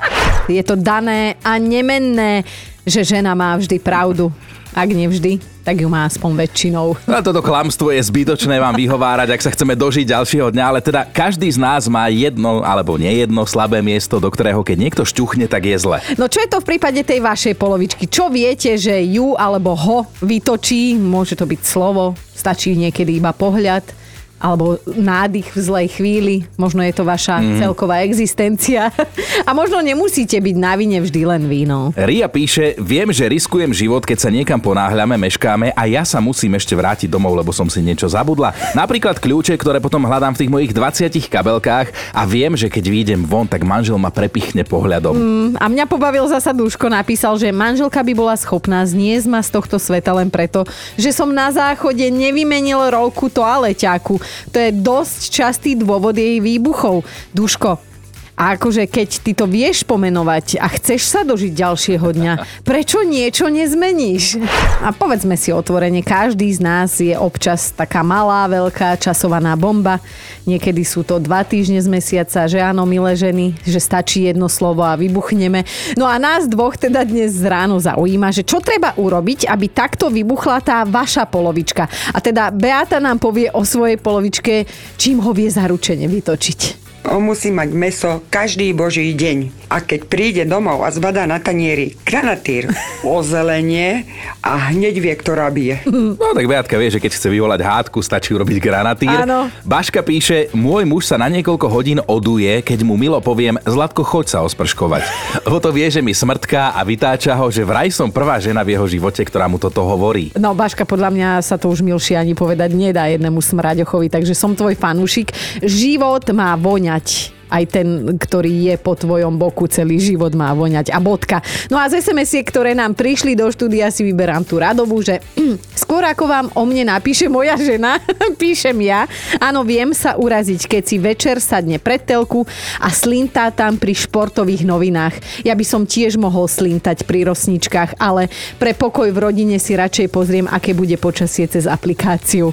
Je 0.47 0.63
to 0.63 0.79
dané 0.79 1.35
a 1.43 1.59
nemenné, 1.59 2.47
že 2.87 3.03
žena 3.03 3.35
má 3.35 3.59
vždy 3.59 3.83
pravdu. 3.83 4.31
Ak 4.77 4.93
nevždy, 4.93 5.41
tak 5.65 5.81
ju 5.81 5.89
má 5.89 6.05
aspoň 6.05 6.47
väčšinou. 6.47 7.01
No, 7.09 7.17
toto 7.25 7.41
klamstvo 7.41 7.89
je 7.89 8.03
zbytočné 8.05 8.61
vám 8.61 8.77
vyhovárať, 8.77 9.33
ak 9.33 9.41
sa 9.41 9.49
chceme 9.49 9.73
dožiť 9.73 10.05
ďalšieho 10.05 10.53
dňa, 10.53 10.65
ale 10.69 10.85
teda 10.85 11.09
každý 11.09 11.49
z 11.49 11.57
nás 11.57 11.89
má 11.89 12.13
jedno 12.13 12.61
alebo 12.61 13.01
nejedno 13.01 13.41
slabé 13.49 13.81
miesto, 13.81 14.21
do 14.21 14.29
ktorého 14.29 14.61
keď 14.61 14.77
niekto 14.77 15.03
šťuchne, 15.09 15.49
tak 15.49 15.65
je 15.65 15.81
zle. 15.81 15.99
No 16.21 16.29
čo 16.29 16.45
je 16.45 16.53
to 16.53 16.61
v 16.61 16.77
prípade 16.77 17.01
tej 17.09 17.25
vašej 17.25 17.57
polovičky? 17.57 18.05
Čo 18.05 18.29
viete, 18.29 18.77
že 18.77 19.01
ju 19.01 19.33
alebo 19.41 19.73
ho 19.73 20.05
vytočí? 20.21 21.01
Môže 21.01 21.41
to 21.41 21.49
byť 21.49 21.61
slovo, 21.65 22.13
stačí 22.37 22.77
niekedy 22.77 23.17
iba 23.17 23.33
pohľad 23.33 24.06
alebo 24.37 24.77
nádych 24.85 25.49
v 25.57 25.59
zlej 25.61 25.89
chvíli. 25.97 26.35
Možno 26.61 26.85
je 26.85 26.93
to 26.93 27.09
vaša 27.09 27.41
mm. 27.41 27.59
celková 27.65 28.05
existencia. 28.05 28.93
A 29.49 29.57
možno 29.57 29.81
nemusíte 29.81 30.37
byť 30.37 30.57
na 30.57 30.77
vine 30.77 31.01
vždy 31.01 31.23
len 31.25 31.43
víno. 31.49 31.95
Ria 31.97 32.29
píše, 32.29 32.77
viem, 32.77 33.09
že 33.13 33.29
riskujem 33.29 33.73
život, 33.73 34.05
keď 34.05 34.19
sa 34.21 34.31
niekam 34.33 34.61
ponáhľame, 34.61 35.17
meškáme 35.17 35.73
a 35.73 35.83
ja 35.89 36.05
sa 36.05 36.21
musím 36.21 36.59
ešte 36.59 36.77
vrátiť 36.77 37.09
domov, 37.09 37.37
lebo 37.39 37.55
som 37.55 37.69
si 37.71 37.81
niečo 37.81 38.11
zabudla. 38.11 38.53
Napríklad 38.77 39.17
kľúče, 39.23 39.57
ktoré 39.57 39.81
potom 39.81 40.05
hľadám 40.05 40.37
v 40.37 40.41
tých 40.45 40.53
mojich 40.53 40.73
20 40.75 41.33
kabelkách 41.33 41.95
a 42.13 42.23
viem, 42.29 42.53
že 42.59 42.69
keď 42.69 42.85
výjdem 42.91 43.21
von, 43.25 43.49
tak 43.49 43.65
manžel 43.65 43.97
ma 43.97 44.13
prepichne 44.13 44.67
pohľadom. 44.67 45.15
Mm. 45.15 45.49
A 45.57 45.65
mňa 45.71 45.85
pobavil 45.89 46.27
zasa 46.29 46.53
Duško, 46.53 46.93
napísal, 46.93 47.39
že 47.41 47.55
manželka 47.55 48.03
by 48.03 48.13
bola 48.13 48.35
schopná 48.37 48.85
zniesť 48.85 49.27
ma 49.31 49.41
z 49.41 49.51
tohto 49.55 49.77
sveta 49.81 50.13
len 50.13 50.29
preto, 50.29 50.67
že 50.99 51.15
som 51.15 51.31
na 51.31 51.49
záchode 51.49 52.03
nevymenil 52.13 52.83
rolku 52.93 53.31
toaleťáku. 53.33 54.26
To 54.53 54.57
je 54.59 54.71
dosť 54.73 55.21
častý 55.31 55.71
dôvod 55.75 56.17
jej 56.17 56.39
výbuchov. 56.41 57.03
Duško, 57.33 57.96
a 58.37 58.53
akože 58.53 58.85
keď 58.85 59.09
ty 59.25 59.33
to 59.33 59.49
vieš 59.49 59.81
pomenovať 59.89 60.61
a 60.61 60.69
chceš 60.77 61.09
sa 61.09 61.25
dožiť 61.25 61.57
ďalšieho 61.57 62.05
dňa, 62.05 62.33
prečo 62.69 63.01
niečo 63.01 63.49
nezmeníš? 63.49 64.37
A 64.85 64.93
povedzme 64.93 65.41
si 65.41 65.57
otvorene, 65.57 66.05
každý 66.05 66.53
z 66.53 66.61
nás 66.61 67.01
je 67.01 67.17
občas 67.17 67.73
taká 67.73 68.05
malá, 68.05 68.45
veľká 68.45 69.01
časovaná 69.01 69.57
bomba. 69.57 70.05
Niekedy 70.45 70.85
sú 70.85 71.01
to 71.01 71.17
dva 71.17 71.49
týždne 71.49 71.81
z 71.81 71.89
mesiaca, 71.89 72.45
že 72.45 72.61
áno, 72.61 72.85
milé 72.85 73.17
ženy, 73.17 73.57
že 73.65 73.81
stačí 73.81 74.29
jedno 74.29 74.53
slovo 74.53 74.85
a 74.85 75.01
vybuchneme. 75.01 75.65
No 75.97 76.05
a 76.05 76.21
nás 76.21 76.45
dvoch 76.45 76.77
teda 76.77 77.09
dnes 77.09 77.41
ráno 77.41 77.81
zaujíma, 77.81 78.37
že 78.37 78.45
čo 78.45 78.61
treba 78.61 78.93
urobiť, 79.01 79.49
aby 79.49 79.67
takto 79.73 80.13
vybuchla 80.13 80.61
tá 80.61 80.85
vaša 80.85 81.25
polovička. 81.25 81.89
A 82.13 82.21
teda 82.21 82.53
Beata 82.53 83.01
nám 83.01 83.17
povie 83.17 83.49
o 83.49 83.65
svojej 83.65 83.97
polovičke, 83.97 84.69
čím 85.01 85.25
ho 85.25 85.33
vie 85.33 85.49
zaručene 85.49 86.05
vytočiť. 86.05 86.86
On 87.07 87.23
musí 87.23 87.55
mať 87.55 87.71
meso 87.71 88.11
každý 88.27 88.75
boží 88.75 89.15
deň. 89.15 89.71
A 89.71 89.83
keď 89.83 90.01
príde 90.07 90.43
domov 90.43 90.83
a 90.83 90.91
zbadá 90.91 91.27
na 91.27 91.39
tanieri 91.39 91.95
granatýr, 92.03 92.71
ozelenie 93.07 94.07
a 94.43 94.71
hneď 94.71 94.95
vie, 94.99 95.15
ktorá 95.15 95.51
bije. 95.51 95.83
No 95.87 96.35
tak 96.35 96.47
Beatka 96.47 96.75
vie, 96.79 96.91
že 96.91 97.03
keď 97.03 97.13
chce 97.15 97.29
vyvolať 97.31 97.61
hádku, 97.63 97.99
stačí 98.03 98.35
urobiť 98.35 98.59
granatýr. 98.59 99.27
Áno. 99.27 99.51
Baška 99.63 100.03
píše, 100.03 100.51
môj 100.55 100.87
muž 100.87 101.07
sa 101.11 101.19
na 101.19 101.31
niekoľko 101.31 101.67
hodín 101.71 101.99
oduje, 102.07 102.63
keď 102.63 102.83
mu 102.83 102.99
milo 102.99 103.19
poviem, 103.23 103.59
Zlatko, 103.63 104.03
choď 104.03 104.27
sa 104.27 104.39
osprškovať. 104.47 105.03
Lebo 105.47 105.59
to 105.63 105.71
vie, 105.71 105.87
že 105.91 106.03
mi 106.03 106.15
smrtká 106.15 106.75
a 106.75 106.83
vytáča 106.83 107.35
ho, 107.39 107.51
že 107.51 107.67
vraj 107.67 107.91
som 107.91 108.11
prvá 108.11 108.39
žena 108.43 108.67
v 108.67 108.79
jeho 108.79 108.87
živote, 108.87 109.23
ktorá 109.23 109.47
mu 109.47 109.59
toto 109.63 109.83
hovorí. 109.83 110.35
No, 110.39 110.55
Baška, 110.55 110.87
podľa 110.87 111.11
mňa 111.15 111.29
sa 111.43 111.55
to 111.59 111.71
už 111.71 111.83
milšie 111.87 112.19
ani 112.19 112.35
povedať 112.35 112.75
nedá 112.75 113.07
jednému 113.11 113.39
smraďochovi, 113.39 114.11
takže 114.11 114.35
som 114.35 114.55
tvoj 114.55 114.75
fanúšik. 114.79 115.35
Život 115.63 116.27
má 116.35 116.55
voňať 116.97 117.37
aj 117.47 117.65
ten, 117.71 118.19
ktorý 118.19 118.75
je 118.75 118.75
po 118.75 118.99
tvojom 118.99 119.39
boku 119.39 119.71
celý 119.71 120.03
život 120.03 120.35
má 120.35 120.51
voňať 120.51 120.91
a 120.91 120.99
bodka. 120.99 121.39
No 121.71 121.79
a 121.79 121.87
z 121.87 122.03
sms 122.03 122.43
ktoré 122.43 122.75
nám 122.75 122.99
prišli 122.99 123.39
do 123.39 123.47
štúdia 123.47 123.87
si 123.95 124.03
vyberám 124.03 124.43
tú 124.43 124.59
radovú, 124.59 124.99
že 124.99 125.23
skôr 125.87 126.03
ako 126.03 126.27
vám 126.27 126.47
o 126.59 126.67
mne 126.67 126.91
napíše 126.91 127.31
moja 127.31 127.55
žena, 127.55 128.03
píšem 128.43 128.75
ja, 128.83 129.07
áno, 129.39 129.63
viem 129.63 129.95
sa 129.95 130.19
uraziť, 130.19 130.67
keď 130.67 130.83
si 130.83 130.97
večer 130.99 131.39
sadne 131.39 131.79
pred 131.79 132.03
telku 132.03 132.43
a 132.83 132.91
slintá 132.91 133.55
tam 133.55 133.79
pri 133.79 133.95
športových 133.95 134.67
novinách. 134.67 135.47
Ja 135.47 135.55
by 135.55 135.63
som 135.63 135.87
tiež 135.87 136.19
mohol 136.19 136.51
slintať 136.51 137.07
pri 137.07 137.31
rosničkách, 137.31 138.03
ale 138.03 138.27
pre 138.59 138.75
pokoj 138.75 139.07
v 139.07 139.23
rodine 139.23 139.63
si 139.63 139.79
radšej 139.79 140.11
pozriem, 140.11 140.51
aké 140.51 140.75
bude 140.75 140.99
počasie 140.99 141.47
cez 141.47 141.71
aplikáciu. 141.71 142.51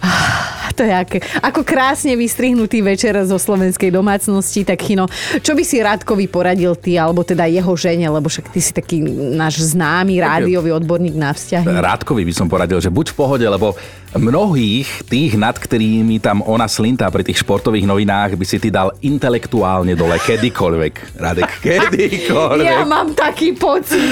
To 0.78 0.88
je 0.88 0.94
ako, 0.94 1.16
ako 1.44 1.60
krásne 1.62 2.16
vystrihnutý 2.16 2.80
večer 2.80 3.12
zo 3.28 3.36
slovenskej 3.36 3.92
domácnosti. 3.92 4.64
Tak 4.64 4.78
Chino, 4.80 5.04
čo 5.44 5.52
by 5.52 5.62
si 5.62 5.84
Rádkovi 5.84 6.26
poradil 6.32 6.72
ty, 6.80 6.96
alebo 6.96 7.22
teda 7.22 7.44
jeho 7.46 7.72
žene, 7.76 8.08
lebo 8.08 8.32
však 8.32 8.48
ty 8.50 8.60
si 8.64 8.72
taký 8.72 9.04
náš 9.36 9.60
známy 9.76 10.18
rádiový 10.18 10.72
odborník 10.72 11.14
na 11.14 11.36
vzťahy. 11.36 11.68
Rádkovi 11.68 12.24
by 12.24 12.34
som 12.34 12.48
poradil, 12.48 12.80
že 12.80 12.88
buď 12.88 13.12
v 13.12 13.16
pohode, 13.16 13.46
lebo 13.46 13.76
mnohých 14.16 15.08
tých, 15.08 15.40
nad 15.40 15.56
ktorými 15.56 16.20
tam 16.20 16.44
ona 16.44 16.68
slintá 16.68 17.08
pri 17.08 17.24
tých 17.24 17.40
športových 17.40 17.88
novinách, 17.88 18.36
by 18.36 18.44
si 18.44 18.60
ty 18.60 18.68
dal 18.68 18.92
intelektuálne 19.00 19.96
dole 19.96 20.16
kedykoľvek. 20.20 21.16
Radek, 21.16 21.50
kedykoľvek. 21.64 22.66
Ja 22.68 22.84
mám 22.84 23.16
taký 23.16 23.56
pocit. 23.56 24.04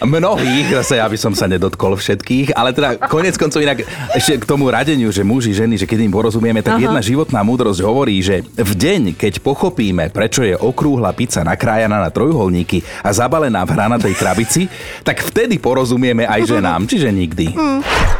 Mnohých, 0.00 0.72
zase 0.80 1.00
ja 1.00 1.06
by 1.08 1.18
som 1.20 1.32
sa 1.36 1.48
nedotkol 1.48 1.96
všetkých, 1.96 2.56
ale 2.56 2.72
teda 2.72 2.96
konec 3.08 3.36
koncov 3.36 3.60
inak 3.60 3.84
ešte 4.16 4.40
k 4.40 4.44
tomu 4.48 4.68
radeniu, 4.72 5.12
že 5.12 5.24
muži, 5.24 5.52
ženy, 5.52 5.76
že 5.76 5.85
keď 5.86 5.98
im 6.04 6.12
porozumieme, 6.12 6.60
tak 6.60 6.82
Aha. 6.82 6.90
jedna 6.90 7.00
životná 7.00 7.40
múdrosť 7.46 7.80
hovorí, 7.86 8.18
že 8.20 8.42
v 8.42 8.72
deň, 8.74 9.14
keď 9.14 9.40
pochopíme, 9.40 10.10
prečo 10.10 10.42
je 10.42 10.58
okrúhla 10.58 11.14
pizza 11.14 11.46
nakrájaná 11.46 12.02
na 12.02 12.10
trojuholníky 12.10 12.82
a 13.00 13.14
zabalená 13.14 13.62
v 13.62 13.72
hranatej 13.72 14.14
krabici, 14.18 14.62
tak 15.06 15.22
vtedy 15.22 15.62
porozumieme 15.62 16.26
aj 16.26 16.58
ženám, 16.58 16.90
čiže 16.90 17.08
nikdy. 17.14 17.46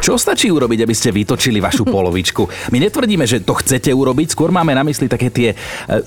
Čo 0.00 0.14
stačí 0.14 0.46
urobiť, 0.54 0.86
aby 0.86 0.94
ste 0.94 1.10
vytočili 1.10 1.58
vašu 1.58 1.82
polovičku? 1.82 2.70
My 2.70 2.78
netvrdíme, 2.78 3.26
že 3.26 3.42
to 3.42 3.58
chcete 3.58 3.90
urobiť, 3.90 4.38
skôr 4.38 4.54
máme 4.54 4.70
na 4.70 4.86
mysli 4.86 5.10
také 5.10 5.34
tie 5.34 5.50
e, 5.50 5.56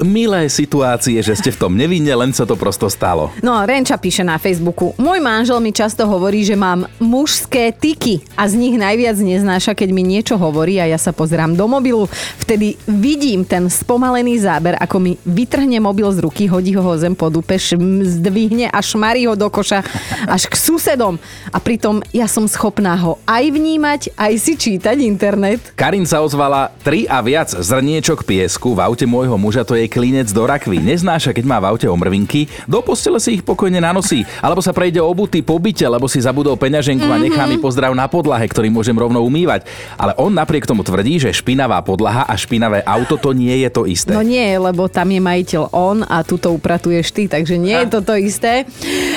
milé 0.07 0.47
situácie, 0.47 1.19
že 1.19 1.35
ste 1.35 1.51
v 1.51 1.59
tom 1.67 1.75
nevinne, 1.75 2.13
len 2.15 2.31
sa 2.31 2.47
to 2.47 2.55
prosto 2.55 2.87
stalo. 2.87 3.33
No, 3.43 3.59
Renča 3.67 3.99
píše 3.99 4.23
na 4.23 4.39
Facebooku. 4.39 4.95
Môj 4.95 5.19
manžel 5.19 5.59
mi 5.59 5.75
často 5.75 6.07
hovorí, 6.07 6.47
že 6.47 6.55
mám 6.55 6.87
mužské 7.01 7.75
tyky 7.75 8.23
a 8.39 8.47
z 8.47 8.55
nich 8.55 8.75
najviac 8.79 9.19
neznáša, 9.19 9.75
keď 9.75 9.89
mi 9.91 10.05
niečo 10.05 10.39
hovorí 10.39 10.79
a 10.79 10.87
ja 10.87 10.95
sa 11.01 11.11
pozerám 11.11 11.48
do 11.53 11.65
mobilu. 11.69 12.09
Vtedy 12.41 12.75
vidím 12.89 13.45
ten 13.45 13.69
spomalený 13.69 14.41
záber, 14.41 14.75
ako 14.81 14.97
mi 14.99 15.13
vytrhne 15.23 15.77
mobil 15.79 16.09
z 16.09 16.25
ruky, 16.25 16.49
hodí 16.49 16.73
ho 16.73 16.97
zem 16.97 17.13
po 17.13 17.29
dupe, 17.29 17.55
zdvihne 17.59 18.67
a 18.73 18.79
šmarí 18.81 19.29
ho 19.29 19.37
do 19.37 19.47
koša 19.47 19.85
až 20.25 20.49
k 20.49 20.55
susedom. 20.57 21.21
A 21.53 21.57
pritom 21.61 22.01
ja 22.09 22.25
som 22.25 22.49
schopná 22.49 22.97
ho 22.97 23.21
aj 23.29 23.43
vnímať, 23.53 24.01
aj 24.17 24.33
si 24.41 24.53
čítať 24.57 24.97
internet. 25.05 25.61
Karin 25.77 26.05
sa 26.05 26.25
ozvala 26.25 26.73
3 26.81 27.05
a 27.05 27.19
viac 27.21 27.49
zrniečok 27.53 28.25
piesku 28.25 28.73
v 28.73 28.81
aute 28.81 29.05
môjho 29.05 29.37
muža, 29.37 29.61
to 29.61 29.77
je 29.77 29.85
klinec 29.85 30.29
do 30.33 30.43
rakvy. 30.45 30.81
Neznáša, 30.81 31.35
keď 31.35 31.45
má 31.45 31.57
v 31.61 31.69
aute 31.75 31.87
omrvinky, 31.89 32.49
do 32.65 32.81
postele 32.81 33.21
si 33.21 33.39
ich 33.39 33.43
pokojne 33.45 33.77
nanosí, 33.77 34.25
alebo 34.41 34.63
sa 34.63 34.73
prejde 34.73 35.03
obuty 35.03 35.45
po 35.45 35.59
byte, 35.61 35.85
lebo 35.85 36.09
si 36.09 36.21
zabudol 36.21 36.57
peňaženku 36.57 37.05
a 37.05 37.21
nechá 37.21 37.43
mi 37.45 37.61
pozdrav 37.61 37.93
na 37.93 38.09
podlahe, 38.09 38.45
ktorý 38.47 38.71
môžem 38.73 38.95
rovno 38.97 39.21
umývať. 39.21 39.67
Ale 39.99 40.15
on 40.17 40.33
napriek 40.33 40.65
tomu 40.65 40.81
tvrdí, 40.81 41.19
že 41.19 41.28
špinavá 41.31 41.79
podlaha 41.79 42.23
a 42.23 42.33
špinavé 42.33 42.81
auto 42.81 43.15
to 43.15 43.31
nie 43.31 43.53
je 43.57 43.69
to 43.69 43.83
isté. 43.83 44.11
No 44.11 44.21
nie, 44.21 44.45
lebo 44.51 44.85
tam 44.85 45.07
je 45.07 45.19
majiteľ 45.19 45.63
on 45.71 45.97
a 46.01 46.21
tu 46.21 46.35
to 46.35 46.51
upratuješ 46.51 47.09
ty, 47.09 47.25
takže 47.25 47.55
nie 47.55 47.75
je 47.75 47.87
to 47.89 47.99
to 48.01 48.15
isté. 48.15 48.65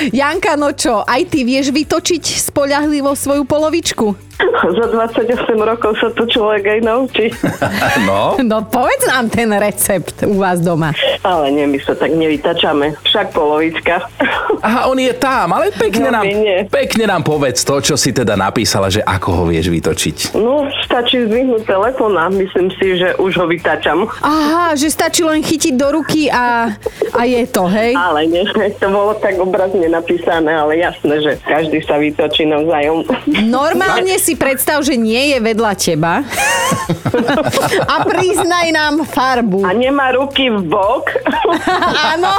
Janka, 0.09 0.53
no 0.53 0.71
čo, 0.71 1.01
aj 1.01 1.21
ty 1.25 1.41
vieš 1.41 1.69
vytočiť 1.69 2.23
spoľahlivo 2.43 3.11
svoju 3.11 3.43
polovičku? 3.43 4.35
Za 4.43 4.85
28 4.89 5.29
rokov 5.55 5.95
sa 5.95 6.09
to 6.09 6.25
človek 6.25 6.65
aj 6.67 6.79
naučí. 6.81 7.25
No, 8.03 8.35
No 8.43 8.57
povedz 8.61 9.07
nám 9.07 9.29
ten 9.29 9.47
recept 9.49 10.25
u 10.25 10.35
vás 10.35 10.59
doma. 10.59 10.91
Ale 11.21 11.47
nie, 11.49 11.63
my 11.63 11.79
sa 11.79 11.93
tak 11.93 12.11
nevytačame. 12.11 12.97
Však 13.03 13.31
polovička. 13.31 14.03
aha, 14.59 14.89
on 14.89 14.97
je 14.97 15.13
tam, 15.13 15.47
ale 15.49 15.71
pekne 15.71 16.11
No, 16.11 16.19
nám, 16.19 16.25
nie. 16.25 16.67
pekne 16.67 17.07
nám 17.07 17.23
povedz 17.23 17.61
to, 17.61 17.79
čo 17.79 17.95
si 17.95 18.11
teda 18.11 18.35
napísala, 18.35 18.89
že 18.89 18.99
ako 18.99 19.29
ho 19.31 19.43
vieš 19.45 19.69
vytočiť. 19.69 20.35
No, 20.35 20.67
stačí 20.83 21.23
zdvihnúť 21.23 21.63
telefón 21.63 22.02
a 22.11 22.27
myslím 22.27 22.67
si, 22.75 22.99
že 22.99 23.15
už 23.15 23.37
ho 23.39 23.45
vytačam. 23.47 24.03
Aha, 24.19 24.75
že 24.75 24.91
stačí 24.91 25.23
len 25.23 25.39
chytiť 25.39 25.73
do 25.79 25.99
ruky 25.99 26.27
a, 26.27 26.71
a 27.15 27.21
je 27.23 27.43
to, 27.47 27.67
hej? 27.69 27.95
Ale 27.95 28.27
nie, 28.27 28.43
to 28.81 28.87
bolo 28.91 29.15
tak 29.19 29.39
obrazne 29.39 29.87
napísané, 29.87 30.51
ale 30.51 30.83
jasné, 30.83 31.19
že 31.23 31.31
každý 31.43 31.79
sa 31.83 31.99
vytočí 31.99 32.47
navzájom. 32.47 33.07
Normálne 33.47 34.15
si 34.19 34.35
predstav, 34.35 34.83
že 34.83 34.99
nie 34.99 35.35
je 35.35 35.37
vedľa 35.39 35.71
teba 35.75 36.13
a 37.93 37.95
priznaj 38.05 38.67
nám 38.73 39.05
farbu. 39.05 39.61
A 39.65 39.71
nemá 39.73 40.13
ruky 40.13 40.49
v 40.49 40.65
bok. 40.65 41.05
Áno. 42.13 42.31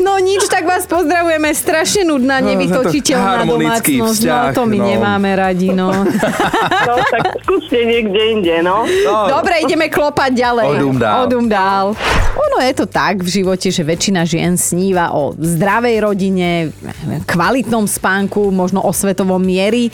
No 0.00 0.18
nič, 0.22 0.46
tak 0.46 0.66
vás 0.66 0.86
pozdravujeme. 0.86 1.50
Strašne 1.54 2.06
nudná, 2.06 2.38
nevytočiteľná 2.40 3.44
harmonický 3.44 3.98
domácnosť. 3.98 4.20
vzťah, 4.20 4.44
no 4.50 4.56
to 4.56 4.62
my 4.68 4.78
no. 4.78 4.86
nemáme 4.86 5.30
radi, 5.34 5.68
no. 5.74 5.88
No, 5.90 6.94
tak 7.08 7.22
skúste 7.42 7.78
niekde 7.82 8.20
inde, 8.38 8.56
no. 8.62 8.86
Dobre, 9.30 9.64
ideme 9.64 9.90
klopať 9.90 10.30
ďalej. 10.34 10.68
Odum 10.78 10.96
dál. 10.98 11.18
Odum 11.26 11.46
dál. 11.46 11.86
Ono 12.34 12.58
je 12.62 12.72
to 12.74 12.86
tak 12.86 13.22
v 13.22 13.28
živote, 13.30 13.70
že 13.70 13.82
väčšina 13.82 14.26
žien 14.26 14.54
sníva 14.58 15.14
o 15.14 15.34
zdravej 15.34 15.96
rodine, 16.02 16.70
kvalitnom 17.24 17.86
spánku, 17.86 18.50
možno 18.50 18.82
o 18.82 18.90
svetovom 18.90 19.42
miery. 19.42 19.90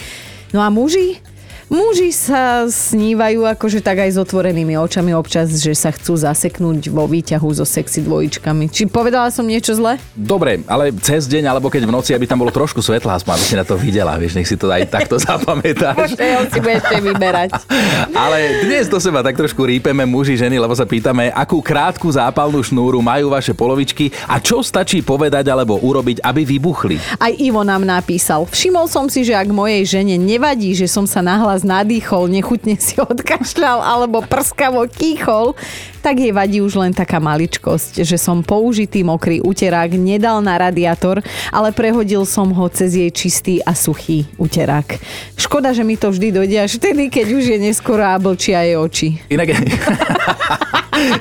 No 0.51 0.59
a 0.65 0.69
muži? 0.73 1.23
Muži 1.71 2.11
sa 2.11 2.67
snívajú 2.67 3.47
akože 3.47 3.79
tak 3.79 4.03
aj 4.03 4.11
s 4.11 4.19
otvorenými 4.19 4.75
očami 4.75 5.15
občas, 5.15 5.55
že 5.63 5.71
sa 5.71 5.95
chcú 5.95 6.19
zaseknúť 6.19 6.91
vo 6.91 7.07
výťahu 7.07 7.47
so 7.55 7.63
sexy 7.63 8.03
dvojičkami. 8.03 8.67
Či 8.75 8.91
povedala 8.91 9.31
som 9.31 9.47
niečo 9.47 9.79
zle? 9.79 9.95
Dobre, 10.19 10.67
ale 10.67 10.91
cez 10.99 11.31
deň, 11.31 11.47
alebo 11.47 11.71
keď 11.71 11.87
v 11.87 11.95
noci, 11.95 12.11
aby 12.11 12.27
tam 12.27 12.43
bolo 12.43 12.51
trošku 12.51 12.83
svetla, 12.83 13.23
aspoň 13.23 13.39
aby 13.39 13.47
si 13.47 13.55
na 13.55 13.63
to 13.63 13.79
videla, 13.79 14.19
vieš, 14.19 14.35
nech 14.35 14.51
si 14.51 14.59
to 14.59 14.67
aj 14.67 14.83
takto 14.91 15.15
zapamätáš. 15.23 16.19
Bože, 16.19 16.19
ho 16.19 16.43
si 16.51 16.59
budete 16.59 16.97
vyberať. 17.07 17.51
Ale 18.27 18.67
dnes 18.67 18.91
do 18.91 18.99
seba 18.99 19.23
tak 19.23 19.39
trošku 19.39 19.63
rípeme 19.63 20.03
muži, 20.03 20.35
ženy, 20.43 20.59
lebo 20.59 20.75
sa 20.75 20.83
pýtame, 20.83 21.31
akú 21.31 21.63
krátku 21.63 22.11
zápalnú 22.11 22.67
šnúru 22.67 22.99
majú 22.99 23.31
vaše 23.31 23.55
polovičky 23.55 24.11
a 24.27 24.43
čo 24.43 24.59
stačí 24.67 25.07
povedať 25.07 25.47
alebo 25.47 25.79
urobiť, 25.79 26.19
aby 26.27 26.43
vybuchli. 26.43 26.99
Aj 27.23 27.31
Ivo 27.31 27.63
nám 27.63 27.87
napísal. 27.87 28.51
Všimol 28.51 28.91
som 28.91 29.07
si, 29.07 29.23
že 29.23 29.39
ak 29.39 29.55
mojej 29.55 29.87
žene 29.87 30.19
nevadí, 30.19 30.75
že 30.75 30.91
som 30.91 31.07
sa 31.07 31.23
nahlas 31.23 31.60
nadýchol, 31.65 32.31
nechutne 32.31 32.77
si 32.81 32.97
odkašľal 33.13 33.79
alebo 33.81 34.25
prskavo 34.25 34.87
kýchol, 34.89 35.55
tak 36.01 36.17
jej 36.17 36.33
vadí 36.33 36.65
už 36.65 36.81
len 36.81 36.93
taká 36.97 37.21
maličkosť, 37.21 38.03
že 38.03 38.17
som 38.17 38.41
použitý 38.41 39.05
mokrý 39.05 39.45
uterák 39.45 39.93
nedal 39.95 40.41
na 40.41 40.57
radiátor, 40.57 41.21
ale 41.53 41.71
prehodil 41.77 42.25
som 42.25 42.49
ho 42.51 42.67
cez 42.73 42.97
jej 42.97 43.13
čistý 43.13 43.61
a 43.61 43.77
suchý 43.77 44.25
uterák. 44.41 44.97
Škoda, 45.37 45.77
že 45.77 45.85
mi 45.85 46.01
to 46.01 46.09
vždy 46.09 46.33
dojde 46.33 46.57
až 46.57 46.81
vtedy, 46.81 47.13
keď 47.13 47.27
už 47.37 47.45
je 47.53 47.59
neskoro 47.61 48.03
a 48.03 48.17
blčia 48.17 48.65
jej 48.65 48.81
oči. 48.81 49.09
Inak... 49.29 49.53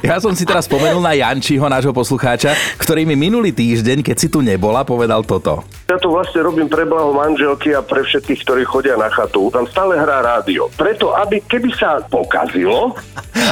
Ja 0.04 0.20
som 0.24 0.36
si 0.36 0.44
teraz 0.44 0.68
spomenul 0.68 1.00
na 1.00 1.16
Jančiho, 1.16 1.68
nášho 1.68 1.96
poslucháča, 1.96 2.56
ktorý 2.80 3.08
mi 3.08 3.16
minulý 3.16 3.52
týždeň, 3.56 4.04
keď 4.04 4.16
si 4.16 4.28
tu 4.28 4.44
nebola, 4.44 4.84
povedal 4.84 5.24
toto. 5.24 5.64
Ja 5.90 5.98
to 5.98 6.14
vlastne 6.14 6.46
robím 6.46 6.70
pre 6.70 6.86
blaho 6.86 7.10
manželky 7.18 7.74
a 7.74 7.82
pre 7.82 8.06
všetkých, 8.06 8.46
ktorí 8.46 8.62
chodia 8.62 8.94
na 8.94 9.10
chatu. 9.10 9.50
Tam 9.50 9.66
stále 9.66 9.98
hrá 9.98 10.22
rádio. 10.22 10.70
Preto, 10.78 11.18
aby 11.18 11.42
keby 11.42 11.74
sa 11.74 11.98
pokazilo, 12.06 12.94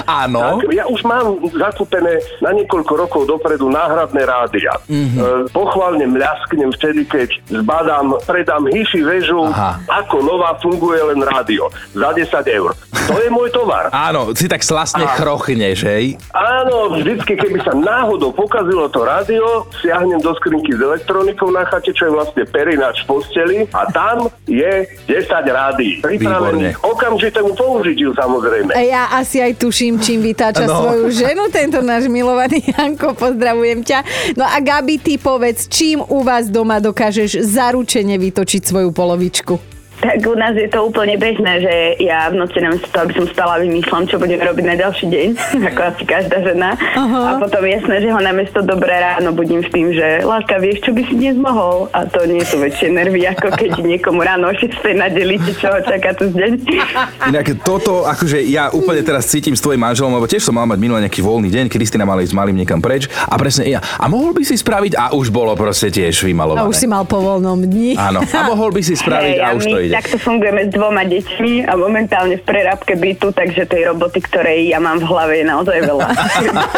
Áno. 0.06 0.62
tak 0.62 0.70
ja 0.70 0.86
už 0.86 1.02
mám 1.02 1.17
mám 1.18 1.28
zakúpené 1.50 2.14
na 2.40 2.54
niekoľko 2.54 2.94
rokov 2.94 3.22
dopredu 3.26 3.68
náhradné 3.68 4.22
rádia. 4.22 4.78
Mm-hmm. 4.86 5.18
E, 5.18 5.26
pochválne 5.50 6.06
mľasknem 6.06 6.70
vtedy, 6.78 7.10
keď 7.10 7.30
zbadám, 7.50 8.22
predám 8.24 8.70
hifi 8.70 9.02
väžu, 9.02 9.50
Aha. 9.50 9.82
ako 9.90 10.22
nová 10.22 10.54
funguje 10.62 11.02
len 11.02 11.20
rádio. 11.26 11.74
Za 11.92 12.14
10 12.14 12.30
eur. 12.54 12.78
To 13.08 13.16
je 13.18 13.30
môj 13.32 13.50
tovar. 13.50 13.90
Áno, 14.08 14.36
si 14.38 14.46
tak 14.46 14.62
slastne 14.62 15.08
Aha. 15.08 15.18
chrochneš, 15.18 15.78
hej? 15.84 16.06
Áno, 16.32 16.94
vždycky, 16.94 17.34
keby 17.34 17.66
sa 17.66 17.74
náhodou 17.74 18.30
pokazilo 18.30 18.86
to 18.92 19.02
rádio, 19.02 19.66
siahnem 19.82 20.22
do 20.22 20.36
skrinky 20.38 20.76
s 20.76 20.82
elektronikou 20.82 21.50
na 21.50 21.66
chate, 21.66 21.90
čo 21.90 22.08
je 22.08 22.12
vlastne 22.14 22.44
perinač 22.46 23.02
v 23.04 23.18
posteli 23.18 23.58
a 23.74 23.88
tam 23.90 24.30
je 24.46 24.86
10 25.08 25.26
rádií. 25.48 26.04
Pripravených 26.04 26.84
okamžitému 26.84 27.56
použitiu 27.56 28.12
samozrejme. 28.14 28.76
A 28.76 28.82
ja 28.84 29.04
asi 29.16 29.42
aj 29.42 29.58
tuším, 29.58 29.98
čím 29.98 30.22
vytáča 30.22 30.68
No. 30.68 30.84
svoju 30.84 31.07
ženu, 31.12 31.48
tento 31.54 31.80
náš 31.84 32.12
milovaný 32.12 32.64
Janko, 32.68 33.16
pozdravujem 33.16 33.84
ťa. 33.84 34.00
No 34.36 34.44
a 34.44 34.58
Gabi, 34.60 35.00
ty 35.00 35.16
povedz, 35.16 35.72
čím 35.72 36.04
u 36.04 36.24
vás 36.24 36.52
doma 36.52 36.82
dokážeš 36.84 37.44
zaručene 37.46 38.20
vytočiť 38.20 38.62
svoju 38.66 38.90
polovičku? 38.92 39.77
Tak 39.98 40.22
u 40.30 40.38
nás 40.38 40.54
je 40.54 40.70
to 40.70 40.86
úplne 40.86 41.18
bežné, 41.18 41.58
že 41.58 41.74
ja 42.06 42.30
v 42.30 42.38
noci 42.38 42.62
namiesto 42.62 42.86
toho, 42.94 43.10
aby 43.10 43.14
som 43.18 43.26
spala, 43.34 43.58
vymýšľam, 43.66 44.06
čo 44.06 44.22
budem 44.22 44.38
robiť 44.38 44.66
na 44.70 44.76
ďalší 44.78 45.06
deň, 45.10 45.28
ako 45.74 45.82
asi 45.90 46.04
každá 46.06 46.38
žena. 46.46 46.78
A 46.94 47.42
potom 47.42 47.66
jasné, 47.66 48.06
že 48.06 48.14
ho 48.14 48.22
namiesto 48.22 48.62
dobré 48.62 48.94
ráno 48.94 49.34
budím 49.34 49.66
s 49.66 49.70
tým, 49.74 49.90
že 49.90 50.22
Láska, 50.22 50.62
vieš, 50.62 50.86
čo 50.86 50.92
by 50.94 51.02
si 51.02 51.14
dnes 51.18 51.36
mohol? 51.42 51.90
A 51.98 52.06
to 52.06 52.30
nie 52.30 52.46
sú 52.46 52.62
väčšie 52.62 52.94
nervy, 52.94 53.26
ako 53.26 53.58
keď 53.58 53.72
niekomu 53.98 54.22
ráno 54.22 54.50
o 54.50 54.54
6 54.54 54.70
nadelíte, 54.94 55.58
čo 55.58 55.74
ho 55.74 55.80
čaká 55.82 56.14
tu 56.14 56.30
deň. 56.30 56.52
Inak 57.34 57.58
toto, 57.66 58.06
akože 58.06 58.46
ja 58.46 58.70
úplne 58.70 59.02
teraz 59.02 59.26
cítim 59.26 59.58
s 59.58 59.66
tvojim 59.66 59.82
manželom, 59.82 60.14
lebo 60.14 60.30
tiež 60.30 60.46
som 60.46 60.54
mal 60.54 60.70
mať 60.70 60.78
minulý 60.78 61.10
nejaký 61.10 61.26
voľný 61.26 61.50
deň, 61.50 61.66
Kristina 61.74 62.06
mala 62.06 62.22
ísť 62.22 62.38
malým 62.38 62.54
niekam 62.54 62.78
preč 62.78 63.10
a 63.10 63.34
presne 63.34 63.66
ja. 63.66 63.82
A 63.82 64.06
mohol 64.06 64.38
by 64.38 64.46
si 64.46 64.54
spraviť, 64.54 64.94
a 64.94 65.18
už 65.18 65.34
bolo 65.34 65.58
proste 65.58 65.90
tiež 65.90 66.22
A 66.22 66.26
vymalované. 66.30 66.70
už 66.70 66.78
si 66.78 66.86
mal 66.86 67.02
po 67.10 67.18
voľnom 67.18 67.66
dni. 67.66 67.98
Áno, 67.98 68.22
a 68.22 68.40
mohol 68.46 68.70
by 68.70 68.82
si 68.86 68.94
spraviť 68.94 69.36
Hej, 69.38 69.42
a 69.42 69.48
už 69.58 69.64
my 69.66 69.72
to 69.74 69.87
ide. 69.88 69.96
takto 69.96 70.18
fungujeme 70.20 70.68
s 70.68 70.72
dvoma 70.72 71.04
deťmi 71.04 71.66
a 71.66 71.74
momentálne 71.74 72.36
v 72.38 72.44
prerábke 72.44 72.94
bytu, 72.94 73.32
takže 73.32 73.66
tej 73.66 73.90
roboty, 73.90 74.20
ktorej 74.22 74.70
ja 74.70 74.78
mám 74.78 75.00
v 75.00 75.06
hlave, 75.08 75.34
je 75.40 75.46
naozaj 75.48 75.80
veľa. 75.82 76.08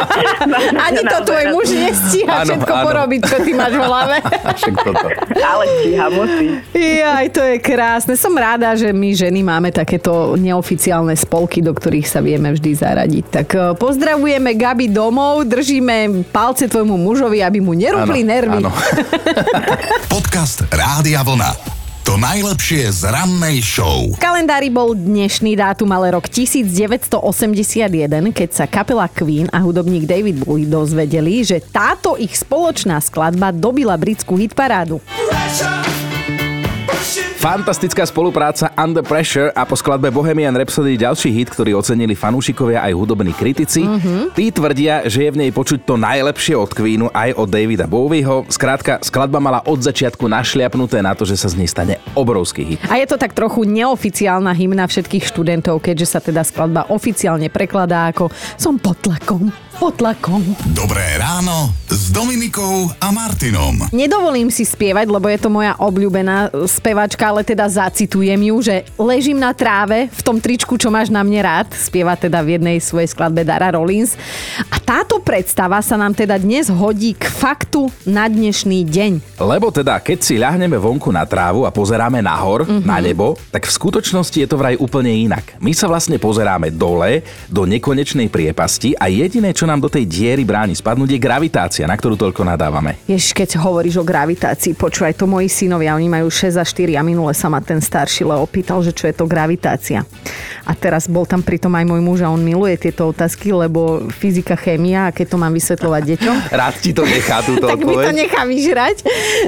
Ani 0.88 1.02
to 1.04 1.18
tvoj 1.26 1.46
muž 1.52 1.68
nestíha 1.74 2.34
Áno, 2.42 2.48
všetko 2.48 2.74
áno. 2.74 2.86
porobiť, 2.86 3.22
čo 3.26 3.38
ty 3.42 3.52
máš 3.54 3.74
v 3.76 3.84
hlave. 3.84 4.16
Toto. 4.86 5.08
Ale 5.34 5.64
stíha, 5.82 6.06
musí. 6.14 6.46
Jaj, 6.74 7.26
to 7.34 7.42
je 7.42 7.56
krásne. 7.60 8.14
Som 8.16 8.38
rada, 8.38 8.74
že 8.78 8.94
my 8.94 9.10
ženy 9.12 9.42
máme 9.42 9.70
takéto 9.74 10.38
neoficiálne 10.38 11.14
spolky, 11.16 11.60
do 11.60 11.74
ktorých 11.74 12.08
sa 12.08 12.20
vieme 12.22 12.54
vždy 12.54 12.72
zaradiť. 12.76 13.26
Tak 13.30 13.48
eh, 13.52 13.62
pozdravujeme 13.76 14.54
Gabi 14.56 14.88
domov, 14.88 15.48
držíme 15.48 16.28
palce 16.30 16.68
tvojmu 16.68 16.96
mužovi, 16.96 17.42
aby 17.42 17.60
mu 17.60 17.74
nerúpli 17.74 18.22
nervy. 18.24 18.62
áno. 18.62 18.72
Podcast 20.14 20.68
Rádia 20.70 21.24
Vlna. 21.24 21.79
To 22.10 22.18
najlepšie 22.18 22.90
z 22.90 23.06
rannej 23.06 23.62
show. 23.62 24.10
V 24.10 24.18
kalendári 24.18 24.74
bol 24.74 24.98
dnešný 24.98 25.54
dátum, 25.54 25.94
ale 25.94 26.18
rok 26.18 26.26
1981, 26.26 27.22
keď 28.34 28.50
sa 28.50 28.66
kapela 28.66 29.06
Queen 29.06 29.46
a 29.54 29.62
hudobník 29.62 30.10
David 30.10 30.42
Bowie 30.42 30.66
dozvedeli, 30.66 31.46
že 31.46 31.62
táto 31.62 32.18
ich 32.18 32.34
spoločná 32.34 32.98
skladba 32.98 33.54
dobila 33.54 33.94
britskú 33.94 34.42
hitparádu. 34.42 34.98
Fantastická 37.40 38.04
spolupráca 38.04 38.68
Under 38.76 39.00
Pressure 39.00 39.56
a 39.56 39.64
po 39.64 39.72
skladbe 39.80 40.12
Bohemian 40.12 40.52
Rhapsody 40.52 41.00
ďalší 41.00 41.32
hit, 41.32 41.48
ktorý 41.48 41.72
ocenili 41.80 42.12
fanúšikovia 42.12 42.84
aj 42.84 42.92
hudobní 42.92 43.32
kritici. 43.32 43.88
Mhm. 43.88 44.36
Tí 44.36 44.52
tvrdia, 44.52 45.08
že 45.08 45.24
je 45.24 45.32
v 45.32 45.48
nej 45.48 45.52
počuť 45.56 45.88
to 45.88 45.96
najlepšie 45.96 46.60
od 46.60 46.68
Queenu 46.76 47.08
aj 47.16 47.40
od 47.40 47.48
Davida 47.48 47.88
Bowieho. 47.88 48.44
Skrátka, 48.52 49.00
skladba 49.00 49.40
mala 49.40 49.64
od 49.64 49.80
začiatku 49.80 50.28
našliapnuté 50.28 51.00
na 51.00 51.16
to, 51.16 51.24
že 51.24 51.40
sa 51.40 51.48
z 51.48 51.64
nej 51.64 51.72
stane 51.72 52.04
obrovský 52.12 52.76
hit. 52.76 52.84
A 52.92 53.00
je 53.00 53.08
to 53.08 53.16
tak 53.16 53.32
trochu 53.32 53.64
neoficiálna 53.64 54.52
hymna 54.52 54.84
všetkých 54.92 55.24
študentov, 55.24 55.80
keďže 55.80 56.08
sa 56.12 56.20
teda 56.20 56.44
skladba 56.44 56.92
oficiálne 56.92 57.48
prekladá 57.48 58.12
ako 58.12 58.28
Som 58.60 58.84
pod 58.84 59.00
tlakom, 59.00 59.48
pod 59.80 59.96
tlakom. 59.96 60.44
Dobré 60.76 61.16
ráno 61.16 61.72
s 61.88 62.12
Dominikou 62.12 62.92
a 63.00 63.16
Martinom. 63.16 63.88
Nedovolím 63.96 64.52
si 64.52 64.68
spievať, 64.68 65.08
lebo 65.08 65.32
je 65.32 65.40
to 65.40 65.48
moja 65.48 65.72
obľúbená 65.80 66.52
spevačka, 66.68 67.32
ale 67.32 67.48
teda 67.48 67.64
zacitujem 67.64 68.36
ju, 68.44 68.56
že 68.60 68.84
ležím 69.00 69.40
na 69.40 69.56
tráve 69.56 70.12
v 70.12 70.22
tom 70.22 70.44
tričku, 70.44 70.76
čo 70.76 70.92
máš 70.92 71.08
na 71.08 71.24
mne 71.24 71.40
rád. 71.40 71.72
Spieva 71.72 72.20
teda 72.20 72.44
v 72.44 72.60
jednej 72.60 72.84
svojej 72.84 73.08
skladbe 73.08 73.48
Dara 73.48 73.72
Rollins. 73.72 74.20
A 74.68 74.84
táto 74.84 75.24
predstava 75.24 75.80
sa 75.80 75.96
nám 75.96 76.12
teda 76.12 76.36
dnes 76.36 76.68
hodí 76.68 77.16
k 77.16 77.32
faktu 77.32 77.88
na 78.04 78.28
dnešný 78.28 78.84
deň. 78.84 79.40
Lebo 79.40 79.72
teda, 79.72 80.04
keď 80.04 80.20
si 80.20 80.36
ľahneme 80.36 80.76
vonku 80.76 81.08
na 81.08 81.24
trávu 81.24 81.64
a 81.64 81.72
pozeráme 81.72 82.20
nahor, 82.20 82.68
Mhm. 82.68 82.84
na 82.84 83.00
nebo, 83.00 83.40
tak 83.48 83.64
v 83.64 83.72
skutočnosti 83.72 84.36
je 84.36 84.48
to 84.50 84.60
vraj 84.60 84.76
úplne 84.76 85.16
inak. 85.16 85.56
My 85.64 85.72
sa 85.72 85.88
vlastne 85.88 86.20
pozeráme 86.20 86.68
dole, 86.76 87.24
do 87.48 87.64
nekonečnej 87.64 88.28
priepasti 88.28 89.00
a 89.00 89.08
jediné, 89.08 89.56
čo 89.56 89.69
nám 89.70 89.80
do 89.80 89.88
tej 89.88 90.10
diery 90.10 90.42
bráni 90.42 90.74
spadnúť, 90.74 91.14
je 91.14 91.20
gravitácia, 91.22 91.86
na 91.86 91.94
ktorú 91.94 92.18
toľko 92.18 92.42
nadávame. 92.42 92.98
Jež, 93.06 93.32
keď 93.32 93.62
hovoríš 93.62 94.02
o 94.02 94.06
gravitácii, 94.06 94.74
počúvaj 94.74 95.14
to 95.14 95.30
moji 95.30 95.46
synovia, 95.46 95.94
oni 95.94 96.10
majú 96.10 96.28
6 96.28 96.58
a 96.58 96.66
4 96.66 96.98
a 96.98 97.06
minule 97.06 97.30
sa 97.32 97.46
ma 97.46 97.62
ten 97.62 97.78
starší 97.78 98.26
Leo 98.26 98.42
opýtal, 98.42 98.82
že 98.82 98.90
čo 98.90 99.06
je 99.06 99.14
to 99.14 99.30
gravitácia. 99.30 100.02
A 100.66 100.74
teraz 100.74 101.06
bol 101.06 101.26
tam 101.26 101.42
pritom 101.42 101.70
aj 101.72 101.86
môj 101.86 102.02
muž 102.02 102.20
a 102.22 102.30
on 102.30 102.42
miluje 102.42 102.78
tieto 102.80 103.06
otázky, 103.06 103.50
lebo 103.50 104.10
fyzika, 104.10 104.54
chémia 104.54 105.10
a 105.10 105.14
keď 105.14 105.26
to 105.34 105.38
mám 105.38 105.54
vysvetľovať 105.54 106.04
deťom, 106.16 106.36
Rád 106.60 106.76
ti 106.78 106.92
to 106.92 107.06
nechá 107.06 107.46
túto 107.46 107.66
tak 107.70 107.78
mi 107.78 107.94
to 107.94 108.02
odpoveď. 108.02 108.14
nechá 108.16 108.42
vyžrať. 108.46 108.98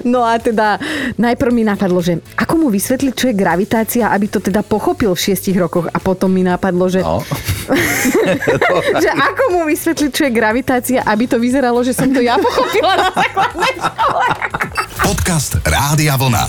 No 0.04 0.22
a 0.22 0.38
teda 0.38 0.78
najprv 1.18 1.52
mi 1.52 1.64
napadlo, 1.64 1.98
že 2.00 2.22
ako 2.36 2.54
mu 2.58 2.68
vysvetliť, 2.70 3.14
čo 3.14 3.26
je 3.30 3.36
gravitácia, 3.36 4.10
aby 4.10 4.28
to 4.28 4.38
teda 4.38 4.62
pochopil 4.62 5.14
v 5.14 5.22
šiestich 5.22 5.56
rokoch 5.56 5.88
a 5.88 5.98
potom 5.98 6.30
mi 6.30 6.44
napadlo, 6.44 6.86
že, 6.86 7.02
No. 7.02 7.24
že 9.04 9.10
ako 9.12 9.44
mu 9.58 9.62
vysvetliť, 9.70 10.12
čo 10.12 10.24
je 10.28 10.32
gravitácia, 10.34 11.00
aby 11.06 11.26
to 11.28 11.38
vyzeralo, 11.38 11.82
že 11.86 11.94
som 11.94 12.10
to 12.10 12.22
ja 12.22 12.38
pochopila 12.40 12.98
na 12.98 13.10
základnej 13.14 13.74
škole. 13.78 14.26
Podcast 15.02 15.52
Rádia 15.66 16.16
Vlna. 16.18 16.46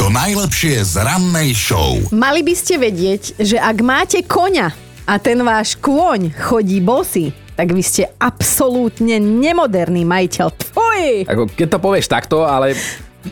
To 0.00 0.08
najlepšie 0.08 0.80
z 0.80 1.04
rannej 1.04 1.52
show. 1.52 2.00
Mali 2.08 2.40
by 2.40 2.54
ste 2.56 2.80
vedieť, 2.80 3.36
že 3.36 3.60
ak 3.60 3.76
máte 3.84 4.24
koňa 4.24 4.72
a 5.04 5.14
ten 5.20 5.36
váš 5.44 5.76
kôň 5.76 6.32
chodí 6.32 6.80
bosy, 6.80 7.36
tak 7.52 7.76
vy 7.76 7.84
ste 7.84 8.08
absolútne 8.16 9.20
nemoderný 9.20 10.08
majiteľ. 10.08 10.48
Fuj! 10.72 11.28
Ako, 11.28 11.44
keď 11.52 11.76
to 11.76 11.78
povieš 11.84 12.08
takto, 12.08 12.48
ale 12.48 12.72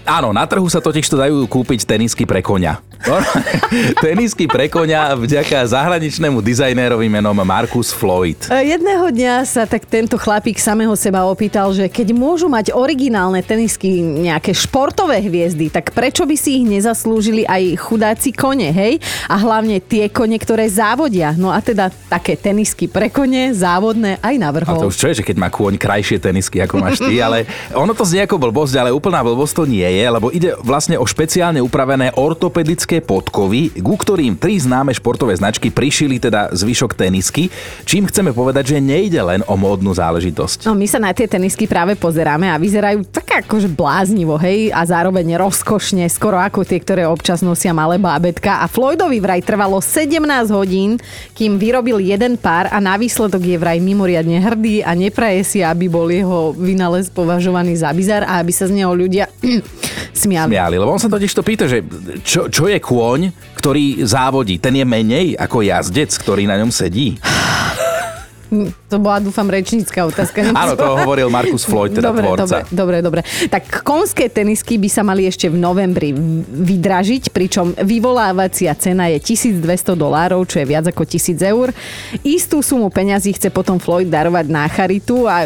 áno, 0.04 0.36
na 0.36 0.44
trhu 0.44 0.68
sa 0.68 0.84
totiž 0.84 1.08
to 1.08 1.16
dajú 1.16 1.48
kúpiť 1.48 1.88
tenisky 1.88 2.28
pre 2.28 2.44
konia. 2.44 2.84
Tenisky 4.02 4.50
pre 4.50 4.66
konia 4.66 5.14
vďaka 5.14 5.70
zahraničnému 5.70 6.42
dizajnérovi 6.42 7.06
menom 7.06 7.36
Marcus 7.46 7.94
Floyd. 7.94 8.50
E, 8.50 8.74
Jedného 8.74 9.08
dňa 9.08 9.34
sa 9.46 9.64
tak 9.64 9.86
tento 9.86 10.18
chlapík 10.18 10.58
samého 10.58 10.92
seba 10.98 11.24
opýtal, 11.24 11.70
že 11.72 11.86
keď 11.86 12.12
môžu 12.12 12.50
mať 12.50 12.74
originálne 12.74 13.40
tenisky 13.40 14.02
nejaké 14.02 14.52
športové 14.52 15.22
hviezdy, 15.24 15.70
tak 15.70 15.94
prečo 15.94 16.26
by 16.26 16.36
si 16.36 16.62
ich 16.62 16.66
nezaslúžili 16.66 17.46
aj 17.46 17.78
chudáci 17.78 18.34
kone, 18.34 18.68
hej? 18.74 18.98
A 19.30 19.38
hlavne 19.38 19.78
tie 19.78 20.10
kone, 20.10 20.36
ktoré 20.36 20.66
závodia. 20.68 21.32
No 21.38 21.54
a 21.54 21.62
teda 21.62 21.94
také 22.10 22.34
tenisky 22.34 22.90
pre 22.90 23.08
kone, 23.08 23.54
závodné 23.54 24.18
aj 24.20 24.34
A 24.34 24.38
to 24.38 24.42
navrhol. 24.42 24.90
už 24.90 24.96
čo 24.98 25.08
je, 25.10 25.22
že 25.22 25.26
keď 25.26 25.36
má 25.38 25.48
kôň 25.48 25.78
krajšie 25.78 26.18
tenisky, 26.18 26.60
ako 26.60 26.74
máš 26.82 26.98
ty, 27.00 27.20
ale 27.22 27.46
ono 27.72 27.94
to 27.94 28.04
znie 28.04 28.26
ako 28.26 28.36
blbosť, 28.36 28.74
ale 28.80 28.90
úplná 28.94 29.22
blbosť 29.22 29.54
to 29.54 29.64
nie 29.64 29.86
je, 29.86 30.04
lebo 30.08 30.28
ide 30.34 30.56
vlastne 30.60 30.98
o 30.98 31.04
špeciálne 31.06 31.62
upravené 31.62 32.12
ortopedické 32.16 32.87
podkovy, 33.04 33.76
ku 33.84 34.00
ktorým 34.00 34.40
tri 34.40 34.56
známe 34.56 34.96
športové 34.96 35.36
značky 35.36 35.68
prišili 35.68 36.16
teda 36.16 36.48
zvyšok 36.56 36.96
tenisky, 36.96 37.52
čím 37.84 38.08
chceme 38.08 38.32
povedať, 38.32 38.72
že 38.72 38.78
nejde 38.80 39.20
len 39.20 39.44
o 39.44 39.54
módnu 39.60 39.92
záležitosť. 39.92 40.64
No 40.64 40.72
my 40.72 40.88
sa 40.88 40.96
na 40.96 41.12
tie 41.12 41.28
tenisky 41.28 41.68
práve 41.68 41.92
pozeráme 41.92 42.48
a 42.48 42.56
vyzerajú 42.56 43.04
tak 43.12 43.44
akože 43.44 43.68
bláznivo, 43.68 44.40
hej, 44.40 44.72
a 44.72 44.80
zároveň 44.88 45.36
rozkošne, 45.36 46.08
skoro 46.08 46.40
ako 46.40 46.64
tie, 46.64 46.80
ktoré 46.80 47.04
občas 47.04 47.44
nosia 47.44 47.76
malé 47.76 48.00
bábetka. 48.00 48.64
A 48.64 48.66
Floydovi 48.66 49.20
vraj 49.20 49.44
trvalo 49.44 49.84
17 49.84 50.24
hodín, 50.48 50.96
kým 51.36 51.60
vyrobil 51.60 52.00
jeden 52.00 52.40
pár 52.40 52.72
a 52.72 52.80
na 52.80 52.96
výsledok 52.96 53.44
je 53.44 53.60
vraj 53.60 53.76
mimoriadne 53.78 54.40
hrdý 54.40 54.80
a 54.80 54.96
nepraje 54.96 55.44
si, 55.44 55.58
aby 55.60 55.86
bol 55.92 56.08
jeho 56.08 56.56
vynález 56.56 57.12
považovaný 57.12 57.76
za 57.76 57.92
bizar 57.92 58.24
a 58.24 58.40
aby 58.40 58.52
sa 58.54 58.64
z 58.64 58.80
neho 58.80 58.90
ľudia 58.96 59.28
smiali. 60.22 60.50
Smiali, 60.54 60.76
lebo 60.80 60.90
on 60.90 61.02
sa 61.02 61.10
totiž 61.12 61.32
to 61.34 61.42
pýta, 61.44 61.68
že 61.68 61.84
čo, 62.24 62.48
čo 62.48 62.70
je 62.70 62.77
kôň, 62.78 63.30
ktorý 63.58 64.02
závodí? 64.06 64.56
Ten 64.58 64.78
je 64.78 64.86
menej 64.86 65.34
ako 65.38 65.62
jazdec, 65.62 66.10
ktorý 66.16 66.46
na 66.48 66.56
ňom 66.58 66.70
sedí? 66.72 67.18
To 68.88 68.96
bola, 68.96 69.20
dúfam, 69.20 69.44
rečnícka 69.44 70.08
otázka. 70.08 70.40
Áno, 70.56 70.72
to 70.72 70.88
hovoril 70.88 71.28
Markus 71.28 71.68
Floyd, 71.68 71.92
teda 71.92 72.08
dobre, 72.08 72.24
tvorca. 72.24 72.64
Dobre, 72.64 72.72
dobre, 72.72 72.96
dobre. 73.04 73.20
Tak 73.52 73.84
konské 73.84 74.32
tenisky 74.32 74.80
by 74.80 74.88
sa 74.88 75.04
mali 75.04 75.28
ešte 75.28 75.52
v 75.52 75.60
novembri 75.60 76.16
vydražiť, 76.48 77.28
pričom 77.28 77.76
vyvolávacia 77.76 78.72
cena 78.80 79.12
je 79.12 79.20
1200 79.20 79.92
dolárov, 79.92 80.48
čo 80.48 80.64
je 80.64 80.66
viac 80.66 80.88
ako 80.88 81.04
1000 81.04 81.44
eur. 81.44 81.76
Istú 82.24 82.64
sumu 82.64 82.88
peňazí 82.88 83.36
chce 83.36 83.52
potom 83.52 83.76
Floyd 83.76 84.08
darovať 84.08 84.46
na 84.48 84.64
charitu 84.64 85.28
a 85.28 85.44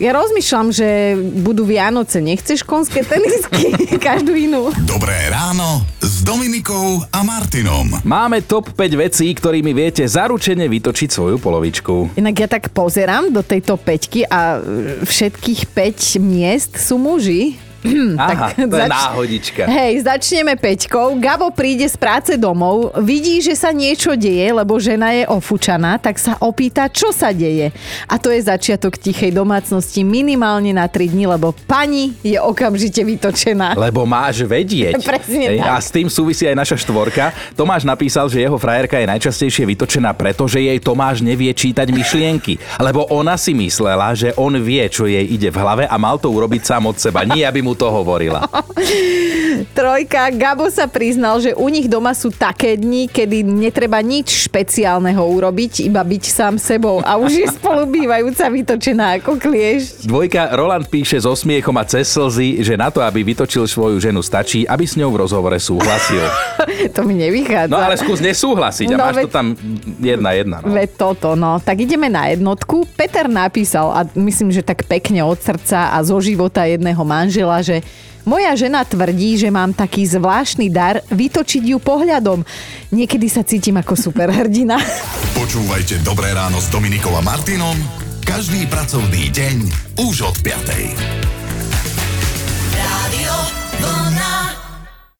ja 0.00 0.16
rozmýšľam, 0.16 0.72
že 0.72 1.12
budú 1.44 1.68
Vianoce. 1.68 2.24
Nechceš 2.24 2.64
konské 2.64 3.04
tenisky? 3.04 3.68
Každú 4.08 4.32
inú. 4.32 4.72
Dobré 4.88 5.28
ráno 5.28 5.84
s 6.00 6.24
Dominikou 6.24 7.04
a 7.12 7.20
Martinom. 7.20 8.00
Máme 8.00 8.40
top 8.40 8.72
5 8.72 8.96
vecí, 8.96 9.28
ktorými 9.28 9.76
viete 9.76 10.08
zaručene 10.08 10.64
vytočiť 10.72 11.08
svoju 11.12 11.36
polovičku. 11.36 12.16
Inak 12.16 12.34
ja 12.40 12.48
tak 12.48 12.72
pozerám 12.72 13.28
do 13.28 13.44
tejto 13.44 13.76
peťky 13.76 14.24
a 14.24 14.64
všetkých 15.04 15.68
5 15.68 16.16
miest 16.16 16.80
sú 16.80 16.96
muži. 16.96 17.69
Aha, 17.80 18.52
tak 18.52 18.60
to 18.60 18.76
zač- 18.76 18.84
je 18.84 18.92
náhodička. 18.92 19.62
Hej, 19.64 19.92
začneme 20.04 20.54
Peťkou. 20.60 21.16
Gabo 21.16 21.48
príde 21.48 21.88
z 21.88 21.96
práce 21.96 22.36
domov, 22.36 22.92
vidí, 23.00 23.40
že 23.40 23.56
sa 23.56 23.72
niečo 23.72 24.12
deje, 24.12 24.52
lebo 24.52 24.76
žena 24.76 25.16
je 25.16 25.24
ofúčaná, 25.24 25.96
tak 25.96 26.20
sa 26.20 26.36
opýta, 26.44 26.92
čo 26.92 27.08
sa 27.10 27.32
deje. 27.32 27.72
A 28.04 28.20
to 28.20 28.28
je 28.28 28.40
začiatok 28.44 29.00
tichej 29.00 29.32
domácnosti 29.32 30.04
minimálne 30.04 30.76
na 30.76 30.84
3 30.84 31.08
dní, 31.08 31.24
lebo 31.24 31.56
pani 31.64 32.12
je 32.20 32.36
okamžite 32.36 33.00
vytočená. 33.00 33.72
Lebo 33.80 34.04
máš 34.04 34.44
vedieť. 34.44 35.00
Presne 35.10 35.56
Hej, 35.56 35.58
tak. 35.64 35.72
A 35.72 35.80
s 35.80 35.88
tým 35.88 36.08
súvisí 36.12 36.44
aj 36.44 36.56
naša 36.56 36.76
štvorka. 36.84 37.32
Tomáš 37.56 37.88
napísal, 37.88 38.28
že 38.28 38.44
jeho 38.44 38.60
frajerka 38.60 39.00
je 39.00 39.08
najčastejšie 39.08 39.64
vytočená 39.64 40.12
preto, 40.12 40.44
že 40.44 40.60
jej 40.60 40.76
Tomáš 40.76 41.24
nevie 41.24 41.48
čítať 41.50 41.88
myšlienky. 41.88 42.60
Lebo 42.76 43.08
ona 43.08 43.40
si 43.40 43.56
myslela, 43.56 44.12
že 44.12 44.36
on 44.36 44.52
vie, 44.60 44.84
čo 44.92 45.08
jej 45.08 45.24
ide 45.24 45.48
v 45.48 45.56
hlave 45.56 45.84
a 45.88 45.96
mal 45.96 46.20
to 46.20 46.28
urobiť 46.28 46.62
sám 46.62 46.92
od 46.92 46.96
seba. 47.00 47.24
Nie, 47.24 47.48
aby 47.48 47.64
mu 47.64 47.69
to 47.72 47.88
hovorila. 47.88 48.46
Trojka. 49.76 50.30
Gabo 50.30 50.68
sa 50.68 50.86
priznal, 50.86 51.38
že 51.38 51.52
u 51.52 51.66
nich 51.66 51.86
doma 51.86 52.12
sú 52.12 52.30
také 52.30 52.74
dni, 52.74 53.06
kedy 53.06 53.42
netreba 53.42 54.00
nič 54.00 54.46
špeciálneho 54.46 55.20
urobiť, 55.20 55.84
iba 55.84 56.00
byť 56.00 56.22
sám 56.24 56.54
sebou. 56.56 57.02
A 57.02 57.16
už 57.16 57.32
je 57.34 57.46
spolubývajúca 57.50 58.46
vytočená 58.48 59.18
ako 59.18 59.36
kliešť. 59.36 60.06
Dvojka. 60.06 60.52
Roland 60.52 60.86
píše 60.86 61.18
so 61.18 61.32
smiechom 61.32 61.74
a 61.76 61.84
cez 61.84 62.08
slzy, 62.08 62.60
že 62.60 62.74
na 62.74 62.88
to, 62.88 63.00
aby 63.00 63.22
vytočil 63.22 63.64
svoju 63.64 63.98
ženu, 63.98 64.20
stačí, 64.20 64.64
aby 64.64 64.84
s 64.84 64.96
ňou 64.96 65.10
v 65.10 65.20
rozhovore 65.20 65.56
súhlasil. 65.56 66.22
to 66.94 67.00
mi 67.02 67.14
nevychádza. 67.16 67.70
No 67.70 67.78
ale 67.78 67.96
skús 67.96 68.18
nesúhlasiť 68.18 68.86
a 68.90 68.96
No, 68.96 69.02
máš 69.02 69.16
veď- 69.16 69.24
to 69.24 69.30
tam 69.30 69.46
jedna 69.98 70.30
jedna. 70.32 70.56
No. 70.60 70.72
Veď 70.72 70.90
toto, 70.94 71.28
no. 71.32 71.56
Tak 71.56 71.76
ideme 71.78 72.08
na 72.08 72.28
jednotku. 72.28 72.84
Peter 72.92 73.26
napísal, 73.26 73.86
a 73.88 74.00
myslím, 74.14 74.50
že 74.50 74.60
tak 74.60 74.84
pekne 74.84 75.22
od 75.22 75.38
srdca 75.38 75.94
a 75.94 75.98
zo 76.00 76.18
života 76.20 76.64
jedného 76.64 77.00
manžela, 77.00 77.59
že 77.60 77.84
moja 78.28 78.52
žena 78.52 78.84
tvrdí, 78.84 79.40
že 79.40 79.48
mám 79.48 79.72
taký 79.72 80.04
zvláštny 80.04 80.68
dar 80.68 81.00
vytočiť 81.08 81.64
ju 81.64 81.78
pohľadom. 81.80 82.44
Niekedy 82.92 83.26
sa 83.32 83.40
cítim 83.40 83.80
ako 83.80 83.96
superhrdina. 83.96 84.76
Počúvajte 85.40 86.04
Dobré 86.04 86.36
ráno 86.36 86.60
s 86.60 86.68
Dominikou 86.68 87.16
a 87.16 87.22
Martinom 87.24 87.76
každý 88.30 88.62
pracovný 88.70 89.26
deň 89.34 89.56
už 90.06 90.22
od 90.22 90.36
5. 90.38 91.39